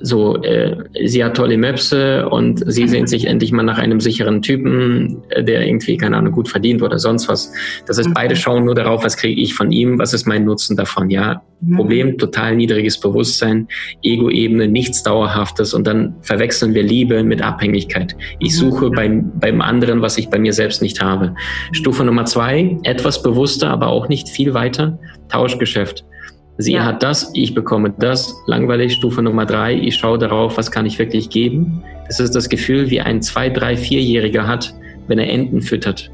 so, 0.00 0.42
äh, 0.42 0.76
sie 1.04 1.24
hat 1.24 1.36
tolle 1.36 1.56
Möpse 1.56 2.28
und 2.28 2.62
sie 2.66 2.82
mhm. 2.82 2.88
sehnt 2.88 3.08
sich 3.08 3.26
endlich 3.26 3.52
mal 3.52 3.62
nach 3.62 3.78
einem 3.78 4.00
sicheren 4.00 4.42
Typen, 4.42 5.22
äh, 5.30 5.42
der 5.42 5.66
irgendwie, 5.66 5.96
keine 5.96 6.16
Ahnung, 6.16 6.32
gut 6.32 6.48
verdient 6.48 6.82
oder 6.82 6.98
sonst 6.98 7.28
was. 7.28 7.52
Das 7.86 7.98
heißt, 7.98 8.10
mhm. 8.10 8.14
beide 8.14 8.36
schauen 8.36 8.64
nur 8.64 8.74
darauf, 8.74 9.04
was 9.04 9.16
kriege 9.16 9.40
ich 9.40 9.54
von 9.54 9.72
ihm, 9.72 9.98
was 9.98 10.12
ist 10.12 10.26
mein 10.26 10.44
Nutzen 10.44 10.76
davon, 10.76 11.10
ja. 11.10 11.42
Mhm. 11.60 11.76
Problem, 11.76 12.18
total 12.18 12.56
niedriges 12.56 13.00
Bewusstsein, 13.00 13.68
Ego-Ebene, 14.02 14.68
nichts 14.68 15.02
Dauerhaftes 15.02 15.72
und 15.72 15.86
dann 15.86 16.14
verwechseln 16.20 16.74
wir 16.74 16.82
Liebe 16.82 17.22
mit 17.22 17.40
Abhängigkeit. 17.42 18.16
Ich 18.38 18.52
mhm. 18.52 18.56
suche 18.56 18.90
beim, 18.90 19.32
beim 19.38 19.60
anderen, 19.60 20.02
was 20.02 20.18
ich 20.18 20.28
bei 20.28 20.38
mir 20.38 20.52
selbst 20.52 20.82
nicht 20.82 21.00
habe. 21.00 21.34
Stufe 21.72 22.04
Nummer 22.04 22.26
zwei, 22.26 22.76
etwas 22.82 23.22
bewusster, 23.22 23.70
aber 23.70 23.88
auch 23.88 24.08
nicht 24.08 24.28
viel 24.28 24.52
weiter, 24.52 24.98
Tauschgeschäft. 25.28 26.04
Sie 26.58 26.72
ja. 26.72 26.84
hat 26.84 27.02
das, 27.02 27.30
ich 27.34 27.54
bekomme 27.54 27.92
das. 27.98 28.34
Langweilig, 28.46 28.94
Stufe 28.94 29.22
Nummer 29.22 29.44
drei, 29.44 29.74
ich 29.74 29.96
schaue 29.96 30.18
darauf, 30.18 30.56
was 30.56 30.70
kann 30.70 30.86
ich 30.86 30.98
wirklich 30.98 31.28
geben. 31.28 31.82
Das 32.06 32.20
ist 32.20 32.34
das 32.34 32.48
Gefühl, 32.48 32.90
wie 32.90 33.00
ein 33.00 33.20
zwei, 33.20 33.50
drei, 33.50 33.76
vierjähriger 33.76 34.46
hat, 34.46 34.74
wenn 35.06 35.18
er 35.18 35.28
Enten 35.28 35.60
füttert. 35.60 36.10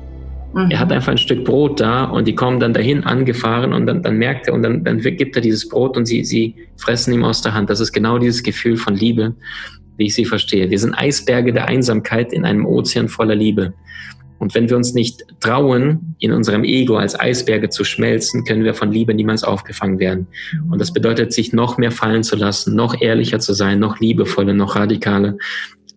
Mhm. 0.55 0.71
Er 0.71 0.81
hat 0.81 0.89
mhm. 0.89 0.95
einfach 0.95 1.13
ein 1.13 1.19
Stück 1.19 1.45
Brot 1.45 1.81
da 1.81 2.05
und 2.05 2.27
die 2.27 2.35
kommen 2.35 2.61
dann 2.61 2.75
dahin 2.75 3.05
angefahren 3.05 3.73
und 3.73 3.87
dann, 3.87 4.03
dann 4.03 4.17
merkt 4.17 4.49
er 4.49 4.55
und 4.55 4.63
dann, 4.63 4.85
dann 4.85 4.99
gibt 5.01 5.37
er 5.37 5.43
dieses 5.43 5.69
Brot 5.69 5.97
und 5.97 6.07
sie, 6.07 6.25
sie 6.25 6.55
fressen 6.77 7.15
ihm 7.15 7.25
aus 7.25 7.43
der 7.43 7.55
Hand. 7.55 7.71
Das 7.71 7.81
ist 7.81 7.93
genau 7.93 8.19
dieses 8.19 8.43
Gefühl 8.43 8.77
von 8.77 8.95
Liebe, 8.95 9.35
wie 9.97 10.07
ich 10.07 10.15
sie 10.15 10.25
verstehe. 10.25 10.71
Wir 10.71 10.79
sind 10.79 10.95
Eisberge 10.95 11.53
der 11.53 11.69
Einsamkeit 11.69 12.33
in 12.33 12.45
einem 12.45 12.67
Ozean 12.67 13.09
voller 13.09 13.37
Liebe. 13.37 13.75
Und 14.43 14.57
wenn 14.57 14.69
wir 14.69 14.77
uns 14.77 14.93
nicht 14.93 15.23
trauen, 15.39 16.17
in 16.19 16.33
unserem 16.33 16.65
Ego 16.65 16.97
als 16.97 17.19
Eisberge 17.19 17.69
zu 17.69 17.85
schmelzen, 17.85 18.45
können 18.45 18.65
wir 18.65 18.75
von 18.75 18.91
Liebe 18.91 19.15
niemals 19.15 19.45
aufgefangen 19.45 20.01
werden. 20.01 20.27
Und 20.69 20.81
das 20.81 20.93
bedeutet, 20.93 21.33
sich 21.33 21.53
noch 21.53 21.79
mehr 21.79 21.93
fallen 21.93 22.25
zu 22.25 22.35
lassen, 22.35 22.75
noch 22.75 23.01
ehrlicher 23.01 23.39
zu 23.39 23.53
sein, 23.53 23.79
noch 23.79 24.01
liebevoller, 24.01 24.53
noch 24.53 24.75
radikaler, 24.75 25.37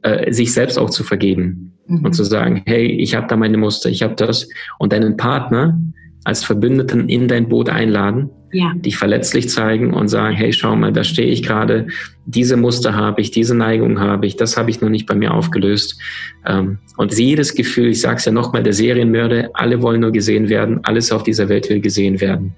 äh, 0.03 0.31
sich 0.31 0.53
selbst 0.53 0.77
auch 0.77 0.91
zu 0.91 1.03
vergeben 1.03 1.73
mhm. 1.87 2.05
und 2.05 2.13
zu 2.13 2.23
sagen, 2.23 2.61
hey, 2.67 2.85
ich 2.85 3.15
habe 3.15 3.25
da 3.25 3.35
meine 3.35 3.57
Muster, 3.57 3.89
ich 3.89 4.03
habe 4.03 4.13
das. 4.13 4.47
Und 4.77 4.93
deinen 4.93 5.17
Partner 5.17 5.81
als 6.23 6.43
Verbündeten 6.43 7.09
in 7.09 7.27
dein 7.27 7.49
Boot 7.49 7.67
einladen, 7.67 8.29
ja. 8.55 8.73
dich 8.73 8.97
verletzlich 8.97 9.49
zeigen 9.49 9.93
und 9.93 10.07
sagen, 10.07 10.35
hey, 10.35 10.53
schau 10.53 10.75
mal, 10.75 10.93
da 10.93 11.03
stehe 11.03 11.27
ich 11.27 11.43
gerade, 11.43 11.87
diese 12.25 12.55
Muster 12.55 12.95
habe 12.95 13.21
ich, 13.21 13.31
diese 13.31 13.53
Neigung 13.53 13.99
habe 13.99 14.25
ich, 14.25 14.37
das 14.37 14.55
habe 14.55 14.69
ich 14.69 14.79
noch 14.79 14.89
nicht 14.89 15.05
bei 15.05 15.15
mir 15.15 15.33
aufgelöst. 15.33 15.99
Ähm, 16.45 16.79
und 16.95 17.17
jedes 17.17 17.53
Gefühl, 17.53 17.87
ich 17.89 18.01
sage 18.01 18.17
es 18.17 18.25
ja 18.25 18.31
nochmal, 18.31 18.63
der 18.63 18.73
Serienmörder, 18.73 19.49
alle 19.53 19.81
wollen 19.81 20.01
nur 20.01 20.11
gesehen 20.11 20.47
werden, 20.47 20.79
alles 20.83 21.11
auf 21.11 21.23
dieser 21.23 21.49
Welt 21.49 21.69
will 21.69 21.81
gesehen 21.81 22.21
werden. 22.21 22.53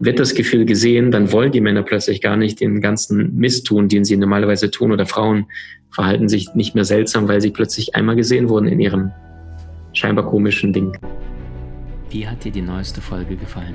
Wird 0.00 0.18
das 0.18 0.34
Gefühl 0.34 0.64
gesehen, 0.64 1.10
dann 1.12 1.30
wollen 1.30 1.52
die 1.52 1.60
Männer 1.60 1.82
plötzlich 1.82 2.20
gar 2.20 2.36
nicht 2.36 2.60
den 2.60 2.80
ganzen 2.80 3.36
Mist 3.36 3.66
tun, 3.66 3.88
den 3.88 4.04
sie 4.04 4.16
normalerweise 4.16 4.70
tun, 4.70 4.90
oder 4.92 5.06
Frauen 5.06 5.46
verhalten 5.90 6.28
sich 6.28 6.54
nicht 6.54 6.74
mehr 6.74 6.84
seltsam, 6.84 7.28
weil 7.28 7.40
sie 7.40 7.50
plötzlich 7.50 7.94
einmal 7.94 8.16
gesehen 8.16 8.48
wurden 8.48 8.66
in 8.66 8.80
ihrem 8.80 9.12
scheinbar 9.92 10.26
komischen 10.26 10.72
Ding. 10.72 10.92
Wie 12.10 12.26
hat 12.26 12.44
dir 12.44 12.52
die 12.52 12.62
neueste 12.62 13.00
Folge 13.00 13.36
gefallen? 13.36 13.74